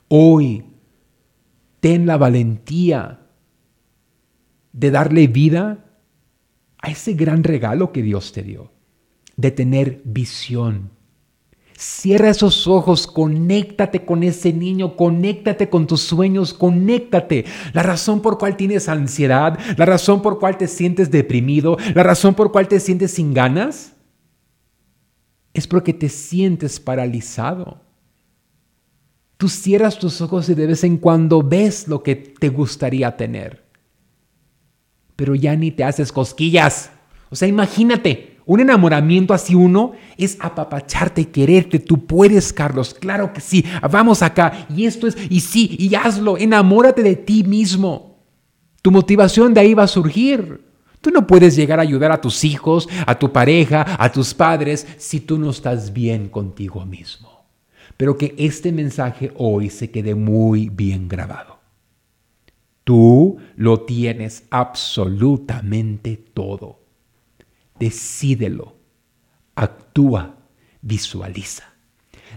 Hoy, 0.07 0.65
ten 1.79 2.05
la 2.05 2.17
valentía 2.17 3.21
de 4.77 4.91
darle 4.91 5.27
vida 5.27 5.85
a 6.79 6.89
ese 6.89 7.13
gran 7.13 7.43
regalo 7.43 7.91
que 7.91 8.01
Dios 8.01 8.31
te 8.31 8.43
dio, 8.43 8.71
de 9.35 9.51
tener 9.51 10.01
visión 10.05 10.97
Cierra 11.77 12.31
esos 12.31 12.65
ojos, 12.65 13.05
conéctate 13.05 14.03
con 14.03 14.23
ese 14.23 14.51
niño, 14.51 14.95
conéctate 14.95 15.69
con 15.69 15.85
tus 15.85 16.01
sueños, 16.01 16.55
conéctate. 16.55 17.45
La 17.71 17.83
razón 17.83 18.23
por 18.23 18.39
cual 18.39 18.57
tienes 18.57 18.89
ansiedad, 18.89 19.59
la 19.77 19.85
razón 19.85 20.23
por 20.23 20.39
cual 20.39 20.57
te 20.57 20.67
sientes 20.67 21.11
deprimido, 21.11 21.77
la 21.93 22.01
razón 22.01 22.33
por 22.33 22.51
cual 22.51 22.67
te 22.67 22.79
sientes 22.79 23.11
sin 23.11 23.31
ganas, 23.31 23.93
es 25.53 25.67
porque 25.67 25.93
te 25.93 26.09
sientes 26.09 26.79
paralizado. 26.79 27.79
Tú 29.37 29.47
cierras 29.47 29.99
tus 29.99 30.19
ojos 30.19 30.49
y 30.49 30.55
de 30.55 30.65
vez 30.65 30.83
en 30.83 30.97
cuando 30.97 31.43
ves 31.43 31.87
lo 31.87 32.01
que 32.01 32.15
te 32.15 32.49
gustaría 32.49 33.15
tener, 33.17 33.66
pero 35.17 35.35
ya 35.35 35.53
ni 35.57 35.71
te 35.71 35.83
haces 35.83 36.13
cosquillas. 36.13 36.91
O 37.29 37.35
sea, 37.35 37.49
imagínate, 37.49 38.37
un 38.45 38.61
enamoramiento 38.61 39.33
así 39.33 39.55
uno 39.55 39.91
es 40.17 40.37
apapacharte, 40.39 41.21
y 41.21 41.25
quererte. 41.25 41.79
Tú 41.79 42.05
puedes, 42.05 42.53
Carlos. 42.53 42.93
Claro 42.93 43.33
que 43.33 43.41
sí. 43.41 43.65
Vamos 43.91 44.21
acá. 44.21 44.67
Y 44.73 44.85
esto 44.85 45.05
es, 45.05 45.17
y 45.29 45.41
sí, 45.41 45.75
y 45.77 45.93
hazlo. 45.95 46.37
Enamórate 46.37 47.03
de 47.03 47.17
ti 47.17 47.43
mismo. 47.43 48.15
Tu 48.81 48.89
motivación 48.89 49.53
de 49.53 49.59
ahí 49.59 49.73
va 49.73 49.83
a 49.83 49.87
surgir. 49.87 50.61
Tú 51.01 51.11
no 51.11 51.27
puedes 51.27 51.57
llegar 51.57 51.79
a 51.79 51.81
ayudar 51.83 52.13
a 52.13 52.21
tus 52.21 52.45
hijos, 52.45 52.87
a 53.05 53.19
tu 53.19 53.33
pareja, 53.33 53.85
a 53.99 54.11
tus 54.11 54.33
padres, 54.33 54.87
si 54.97 55.19
tú 55.19 55.37
no 55.37 55.49
estás 55.49 55.91
bien 55.91 56.29
contigo 56.29 56.85
mismo. 56.85 57.45
Pero 57.97 58.17
que 58.17 58.33
este 58.37 58.71
mensaje 58.71 59.33
hoy 59.35 59.69
se 59.69 59.91
quede 59.91 60.15
muy 60.15 60.69
bien 60.69 61.09
grabado. 61.09 61.56
Tú 62.87 63.35
lo 63.57 63.81
tienes 63.81 64.45
absolutamente 64.49 66.15
todo. 66.15 66.79
Decídelo, 67.77 68.77
actúa, 69.55 70.37
visualiza. 70.81 71.65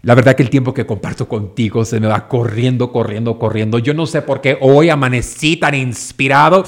La 0.03 0.17
verdad 0.17 0.35
que 0.35 0.43
el 0.43 0.51
tiempo 0.51 0.75
que 0.75 0.87
comparto 0.87 1.29
contigo 1.29 1.85
se 1.85 2.01
me 2.01 2.09
va 2.09 2.27
corriendo, 2.27 2.91
corriendo, 2.91 3.39
corriendo. 3.39 3.79
Yo 3.79 3.95
no 3.95 4.07
sé 4.07 4.23
por 4.23 4.41
qué 4.41 4.59
hoy 4.61 4.89
amanecí 4.89 5.57
tan 5.57 5.77
inspirado. 5.77 6.65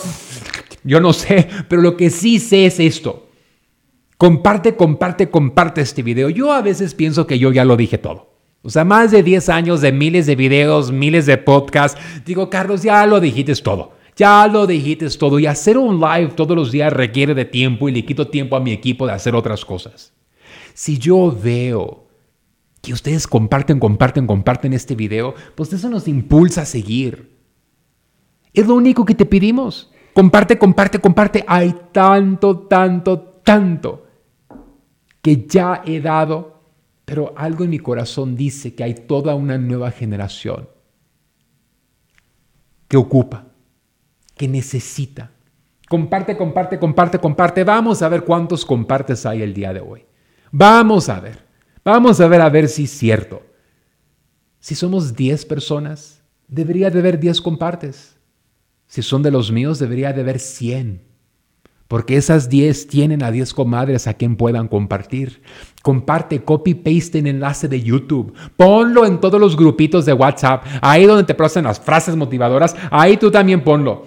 Yo 0.85 1.01
no 1.01 1.13
sé, 1.13 1.49
pero 1.69 1.83
lo 1.83 1.97
que 1.97 2.11
sí 2.11 2.39
sé 2.39 2.67
es 2.67 2.79
esto. 2.79 3.31
Comparte, 4.17 4.77
comparte, 4.77 5.29
comparte 5.29 5.81
este 5.81 6.05
video. 6.05 6.31
Yo 6.31 6.53
a 6.53 6.63
veces 6.63 6.95
pienso 6.95 7.27
que 7.27 7.41
yo 7.41 7.51
ya 7.51 7.65
lo 7.65 7.77
dije 7.77 7.99
todo. 7.99 8.32
O 8.63 8.71
sea, 8.71 8.85
más 8.85 9.11
de 9.11 9.23
10 9.23 9.49
años 9.49 9.81
de 9.81 9.93
miles 9.93 10.27
de 10.27 10.37
videos, 10.37 10.93
miles 10.93 11.27
de 11.27 11.37
podcasts. 11.37 12.01
Digo, 12.25 12.49
Carlos, 12.49 12.83
ya 12.83 13.05
lo 13.07 13.21
dijiste 13.21 13.55
todo. 13.57 13.93
Ya 14.17 14.47
lo 14.47 14.67
dijiste 14.67 15.09
todo 15.11 15.39
y 15.39 15.47
hacer 15.47 15.79
un 15.79 15.99
live 15.99 16.33
todos 16.37 16.57
los 16.57 16.71
días 16.71 16.93
requiere 16.93 17.35
de 17.35 17.45
tiempo 17.45 17.89
y 17.89 17.93
le 17.93 18.05
quito 18.05 18.29
tiempo 18.29 18.57
a 18.57 18.61
mi 18.61 18.73
equipo 18.73 19.07
de 19.07 19.13
hacer 19.13 19.35
otras 19.35 19.65
cosas. 19.65 20.13
Si 20.75 20.99
yo 20.99 21.37
veo 21.43 22.07
que 22.83 22.93
ustedes 22.93 23.27
comparten, 23.27 23.79
comparten, 23.79 24.27
comparten 24.27 24.75
este 24.75 24.95
video, 24.95 25.35
pues 25.55 25.73
eso 25.73 25.89
nos 25.89 26.09
impulsa 26.09 26.63
a 26.63 26.67
seguir. 26.67 27.33
Es 28.53 28.67
lo 28.67 28.75
único 28.75 29.05
que 29.05 29.15
te 29.15 29.25
pedimos. 29.25 29.91
Comparte, 30.13 30.59
comparte, 30.59 30.99
comparte. 30.99 31.45
Hay 31.49 31.75
tanto, 31.91 32.59
tanto, 32.59 33.19
tanto 33.43 34.07
que 35.23 35.47
ya 35.47 35.83
he 35.87 36.01
dado, 36.01 36.52
pero 37.13 37.35
algo 37.37 37.63
en 37.63 37.69
mi 37.69 37.79
corazón 37.79 38.35
dice 38.37 38.75
que 38.75 38.83
hay 38.83 38.95
toda 38.95 39.35
una 39.35 39.59
nueva 39.59 39.91
generación 39.91 40.67
que 42.89 42.97
ocupa 42.97 43.49
que 44.35 44.49
necesita. 44.49 45.31
Comparte, 45.91 46.39
comparte, 46.39 46.79
comparte, 46.79 47.19
comparte. 47.19 47.65
Vamos 47.65 48.01
a 48.01 48.09
ver 48.09 48.25
cuántos 48.25 48.65
compartes 48.65 49.27
hay 49.27 49.43
el 49.43 49.53
día 49.53 49.75
de 49.75 49.81
hoy. 49.81 50.07
Vamos 50.51 51.11
a 51.11 51.21
ver. 51.21 51.45
Vamos 51.85 52.19
a 52.19 52.29
ver 52.29 52.41
a 52.41 52.49
ver 52.49 52.67
si 52.67 52.85
es 52.85 52.91
cierto. 52.93 53.43
Si 54.59 54.75
somos 54.75 55.15
10 55.15 55.45
personas, 55.45 56.23
debería 56.49 56.89
de 56.89 57.01
haber 57.01 57.21
10 57.21 57.43
compartes. 57.43 58.17
Si 58.87 59.03
son 59.03 59.23
de 59.23 59.31
los 59.31 59.53
míos, 59.53 59.79
debería 59.79 60.15
de 60.15 60.23
haber 60.23 60.39
100. 60.39 61.12
Porque 61.93 62.17
esas 62.17 62.49
10 62.49 62.87
tienen 62.87 63.23
a 63.23 63.31
10 63.31 63.53
comadres 63.53 64.07
a 64.07 64.15
quien 64.15 64.37
puedan 64.37 64.67
compartir. 64.67 65.43
Comparte, 65.83 66.43
copy, 66.43 66.73
paste 66.73 67.19
en 67.19 67.27
enlace 67.27 67.69
de 67.69 67.83
YouTube. 67.83 68.33
Ponlo 68.57 69.05
en 69.05 69.21
todos 69.21 69.39
los 69.39 69.59
grupitos 69.59 70.07
de 70.07 70.15
WhatsApp. 70.15 70.65
Ahí 70.81 71.05
donde 71.05 71.25
te 71.25 71.35
proceden 71.35 71.67
las 71.67 71.79
frases 71.79 72.17
motivadoras. 72.17 72.75
Ahí 72.91 73.19
tú 73.19 73.31
también 73.31 73.63
ponlo. 73.63 74.07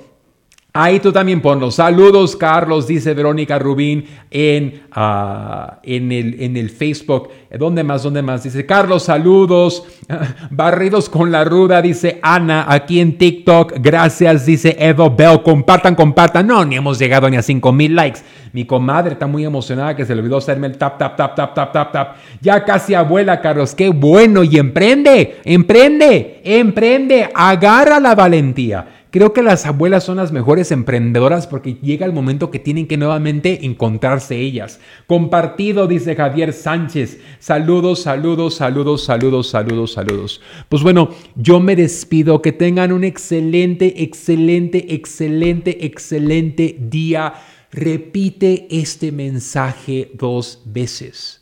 Ahí 0.78 1.00
tú 1.00 1.14
también 1.14 1.40
ponlo. 1.40 1.72
Saludos, 1.72 2.36
Carlos, 2.36 2.86
dice 2.86 3.14
Verónica 3.14 3.58
Rubín 3.58 4.08
en, 4.30 4.82
ah, 4.92 5.80
en, 5.84 6.12
el, 6.12 6.44
en 6.44 6.58
el 6.58 6.70
Facebook. 6.70 7.30
¿Dónde 7.58 7.82
más? 7.86 8.04
¿Dónde 8.04 8.22
más? 8.22 8.44
Dice 8.44 8.66
Carlos, 8.66 9.04
saludos. 9.04 9.86
Barridos 10.52 11.08
con 11.08 11.32
la 11.32 11.46
ruda, 11.46 11.82
dice 11.82 12.20
Ana, 12.22 12.66
aquí 12.68 13.00
en 13.00 13.18
TikTok. 13.18 13.76
Gracias, 13.80 14.46
dice 14.46 14.76
Evo 14.78 15.10
Bell. 15.10 15.42
Compartan, 15.44 15.96
compartan. 15.96 16.46
No, 16.46 16.66
ni 16.66 16.76
hemos 16.76 17.00
llegado 17.00 17.30
ni 17.30 17.38
a 17.38 17.42
5 17.42 17.72
mil 17.72 17.96
likes. 17.96 18.20
Mi 18.52 18.66
comadre 18.66 19.14
está 19.14 19.28
muy 19.28 19.46
emocionada 19.46 19.96
que 19.96 20.06
se 20.06 20.14
le 20.14 20.20
olvidó 20.20 20.38
hacerme 20.38 20.68
el 20.68 20.78
tap, 20.78 20.98
tap, 20.98 21.16
tap, 21.16 21.36
tap, 21.36 21.54
tap, 21.54 21.72
tap, 21.72 21.92
tap. 21.94 22.16
Ya 22.42 22.66
casi 22.66 22.94
abuela, 22.94 23.40
Carlos. 23.40 23.74
Qué 23.74 23.88
bueno. 23.88 24.44
Y 24.44 24.58
emprende, 24.58 25.38
emprende, 25.46 26.42
emprende. 26.44 27.30
Agarra 27.34 28.02
la 28.02 28.14
valentía. 28.14 28.95
Creo 29.16 29.32
que 29.32 29.44
las 29.44 29.66
abuelas 29.66 30.04
son 30.04 30.18
las 30.18 30.34
mejores 30.34 30.74
emprendedoras 30.74 31.48
porque 31.48 31.78
llega 31.82 32.06
el 32.06 32.12
momento 32.12 32.52
que 32.52 32.60
tienen 32.60 32.86
que 32.86 32.98
nuevamente 32.98 33.66
encontrarse 33.66 34.36
ellas. 34.36 34.82
Compartido, 35.08 35.88
dice 35.88 36.18
Javier 36.18 36.52
Sánchez. 36.52 37.22
Saludos, 37.40 38.02
saludos, 38.02 38.56
saludos, 38.56 39.06
saludos, 39.06 39.48
saludos, 39.48 39.94
saludos. 39.94 40.42
Pues 40.68 40.84
bueno, 40.84 41.12
yo 41.38 41.62
me 41.62 41.78
despido. 41.78 42.42
Que 42.42 42.52
tengan 42.52 42.92
un 42.92 43.06
excelente, 43.06 44.04
excelente, 44.04 44.94
excelente, 44.94 45.86
excelente 45.86 46.76
día. 46.78 47.36
Repite 47.72 48.68
este 48.70 49.14
mensaje 49.14 50.12
dos 50.16 50.62
veces. 50.66 51.42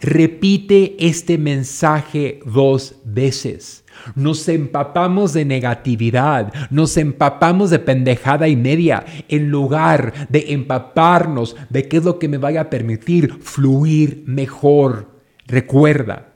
Repite 0.00 0.96
este 0.98 1.38
mensaje 1.38 2.40
dos 2.44 2.96
veces. 3.04 3.83
Nos 4.14 4.48
empapamos 4.48 5.32
de 5.32 5.44
negatividad, 5.44 6.52
nos 6.70 6.96
empapamos 6.96 7.70
de 7.70 7.78
pendejada 7.78 8.48
y 8.48 8.56
media, 8.56 9.04
en 9.28 9.50
lugar 9.50 10.28
de 10.28 10.52
empaparnos 10.52 11.56
de 11.70 11.88
qué 11.88 11.98
es 11.98 12.04
lo 12.04 12.18
que 12.18 12.28
me 12.28 12.38
vaya 12.38 12.62
a 12.62 12.70
permitir 12.70 13.32
fluir 13.40 14.24
mejor. 14.26 15.20
Recuerda, 15.46 16.32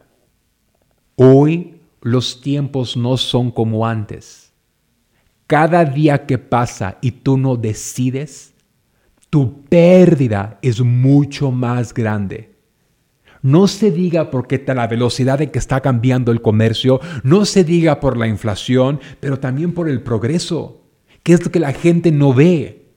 hoy 1.16 1.80
los 2.00 2.40
tiempos 2.40 2.96
no 2.96 3.16
son 3.16 3.50
como 3.50 3.86
antes. 3.86 4.52
Cada 5.46 5.84
día 5.84 6.26
que 6.26 6.38
pasa 6.38 6.98
y 7.00 7.10
tú 7.10 7.38
no 7.38 7.56
decides, 7.56 8.54
tu 9.30 9.62
pérdida 9.64 10.58
es 10.62 10.80
mucho 10.80 11.50
más 11.50 11.94
grande. 11.94 12.57
No 13.48 13.66
se 13.66 13.90
diga 13.90 14.30
porque 14.30 14.62
la 14.66 14.86
velocidad 14.86 15.38
de 15.38 15.50
que 15.50 15.58
está 15.58 15.80
cambiando 15.80 16.32
el 16.32 16.42
comercio, 16.42 17.00
no 17.22 17.46
se 17.46 17.64
diga 17.64 17.98
por 17.98 18.18
la 18.18 18.28
inflación, 18.28 19.00
pero 19.20 19.40
también 19.40 19.72
por 19.72 19.88
el 19.88 20.02
progreso, 20.02 20.82
que 21.22 21.32
es 21.32 21.42
lo 21.42 21.50
que 21.50 21.58
la 21.58 21.72
gente 21.72 22.12
no 22.12 22.34
ve. 22.34 22.92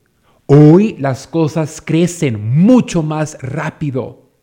Hoy 0.47 0.97
las 0.99 1.25
cosas 1.25 1.81
crecen 1.81 2.59
mucho 2.59 3.01
más 3.01 3.37
rápido. 3.41 4.33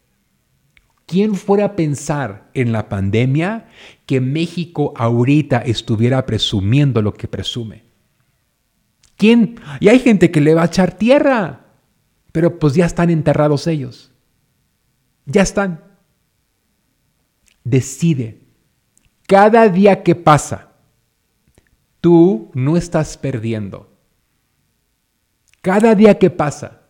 ¿Quién 1.05 1.35
fuera 1.35 1.67
a 1.67 1.77
pensar 1.77 2.49
en 2.55 2.73
la 2.73 2.89
pandemia 2.89 3.69
que 4.07 4.23
México 4.23 4.95
ahorita 4.97 5.59
estuviera 5.59 6.25
presumiendo 6.25 7.03
lo 7.03 7.13
que 7.13 7.29
presume? 7.29 7.85
¿Quién? 9.19 9.61
Y 9.79 9.89
hay 9.89 9.99
gente 9.99 10.31
que 10.31 10.41
le 10.41 10.55
va 10.55 10.63
a 10.63 10.67
echar 10.69 10.97
tierra, 10.97 11.67
pero 12.33 12.59
pues 12.59 12.73
ya 12.73 12.87
están 12.87 13.11
enterrados 13.11 13.67
ellos. 13.67 14.11
Ya 15.27 15.43
están 15.43 15.88
decide. 17.69 18.41
Cada 19.27 19.69
día 19.69 20.03
que 20.03 20.15
pasa, 20.15 20.73
tú 22.01 22.51
no 22.55 22.77
estás 22.77 23.19
perdiendo. 23.19 23.93
Cada 25.61 25.95
día 25.95 26.19
que 26.19 26.31
pasa, 26.31 26.83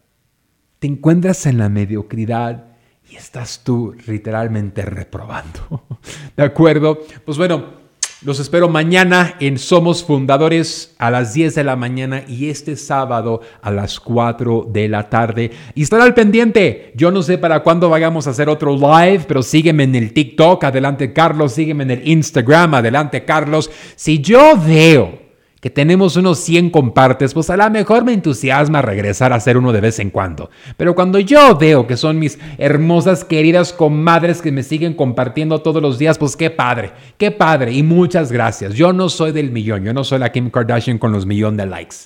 te 0.79 0.87
encuentras 0.87 1.47
en 1.47 1.59
la 1.59 1.69
mediocridad 1.69 2.77
y 3.11 3.17
estás 3.17 3.63
tú 3.65 3.97
literalmente 4.07 4.83
reprobando. 4.83 5.85
¿De 6.37 6.45
acuerdo? 6.45 7.01
Pues 7.25 7.39
bueno, 7.39 7.88
Los 8.23 8.41
espero 8.41 8.69
mañana 8.69 9.37
en 9.39 9.59
Somos 9.59 10.03
Fundadores 10.03 10.93
a 10.99 11.09
las 11.09 11.35
10 11.35 11.55
de 11.55 11.63
la 11.63 11.77
mañana 11.77 12.25
y 12.27 12.51
este 12.51 12.75
sábado 12.75 13.43
a 13.63 13.71
las 13.71 14.01
4 14.01 14.67
de 14.69 14.89
la 14.89 15.09
tarde. 15.09 15.53
Y 15.77 15.85
estará 15.85 16.03
al 16.03 16.15
pendiente. 16.15 16.93
Yo 16.97 17.13
no 17.13 17.23
sé 17.23 17.39
para 17.39 17.63
cuándo 17.63 17.89
vayamos 17.89 18.27
a 18.27 18.31
hacer 18.31 18.49
otro 18.49 18.75
live, 18.75 19.25
pero 19.29 19.41
sígueme 19.41 19.85
en 19.85 19.95
el 19.95 20.13
TikTok. 20.13 20.65
Adelante, 20.65 21.13
Carlos. 21.13 21.53
Sígueme 21.53 21.85
en 21.85 21.93
el 21.93 22.09
Instagram. 22.09 22.75
Adelante, 22.75 23.25
Carlos. 23.25 23.71
Si 23.95 24.19
yo 24.19 24.57
veo 24.57 25.28
que 25.69 25.75
tenemos 25.75 26.17
unos 26.17 26.39
100 26.39 26.71
compartes, 26.71 27.35
pues 27.35 27.51
a 27.51 27.57
lo 27.59 27.69
mejor 27.69 28.03
me 28.03 28.15
entusiasma 28.15 28.81
regresar 28.81 29.35
a 29.35 29.37
hacer 29.37 29.59
uno 29.59 29.71
de 29.71 29.83
vez 29.83 29.99
en 29.99 30.09
cuando. 30.09 30.49
Pero 30.79 30.95
cuando 30.95 31.19
yo 31.19 31.59
veo 31.59 31.87
que 31.87 31.99
son 31.99 32.19
mis 32.19 32.39
hermosas, 32.57 33.23
queridas 33.23 33.75
comadres 33.75 34.41
que 34.41 34.51
me 34.51 34.63
siguen 34.63 34.95
compartiendo 34.95 35.61
todos 35.61 35.83
los 35.83 35.99
días, 35.99 36.17
pues 36.17 36.37
qué 36.37 36.49
padre, 36.49 36.93
qué 37.19 37.33
padre 37.33 37.75
y 37.75 37.83
muchas 37.83 38.33
gracias. 38.33 38.73
Yo 38.73 38.95
no 38.95 39.11
soy 39.11 39.33
del 39.33 39.51
millón, 39.51 39.85
yo 39.85 39.93
no 39.93 40.05
soy 40.05 40.21
la 40.21 40.33
Kim 40.33 40.49
Kardashian 40.49 40.97
con 40.97 41.13
los 41.13 41.27
millones 41.27 41.59
de 41.59 41.67
likes. 41.67 41.97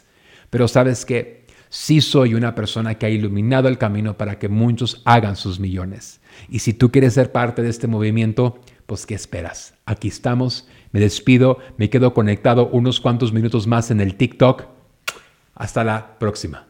Pero 0.51 0.67
sabes 0.67 1.05
qué, 1.05 1.47
sí 1.69 2.01
soy 2.01 2.35
una 2.35 2.57
persona 2.57 2.97
que 2.97 3.07
ha 3.07 3.11
iluminado 3.11 3.69
el 3.69 3.79
camino 3.79 4.19
para 4.19 4.41
que 4.41 4.49
muchos 4.49 5.03
hagan 5.05 5.37
sus 5.37 5.61
millones. 5.61 6.21
Y 6.49 6.59
si 6.59 6.75
tú 6.75 6.91
quieres 6.91 7.15
ser 7.15 7.31
parte 7.31 7.63
de 7.63 7.71
este 7.71 7.87
movimiento, 7.87 8.59
pues 8.87 9.07
¿qué 9.07 9.15
esperas? 9.15 9.75
Aquí 9.87 10.09
estamos 10.09 10.67
me 10.93 11.01
despido, 11.01 11.59
me 11.77 11.91
quedo 11.91 12.15
conectado 12.15 12.69
unos 12.69 13.01
cuantos 13.01 13.33
minutos 13.33 13.67
más 13.67 13.91
en 13.91 14.01
el 14.01 14.15
TikTok. 14.15 14.65
Hasta 15.55 15.85
la 15.85 16.19
próxima. 16.19 16.69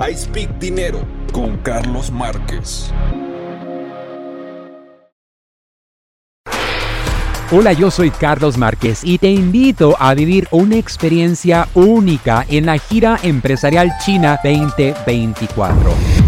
I 0.00 0.14
Speak 0.14 0.58
Dinero 0.58 1.00
con 1.32 1.58
Carlos 1.58 2.10
Márquez. 2.10 2.92
Hola, 7.50 7.72
yo 7.72 7.90
soy 7.90 8.10
Carlos 8.10 8.58
Márquez 8.58 9.00
y 9.02 9.16
te 9.16 9.30
invito 9.30 9.96
a 9.98 10.12
vivir 10.12 10.46
una 10.50 10.76
experiencia 10.76 11.66
única 11.74 12.44
en 12.50 12.66
la 12.66 12.76
gira 12.76 13.18
empresarial 13.22 13.90
China 14.04 14.38
2024 14.44 16.27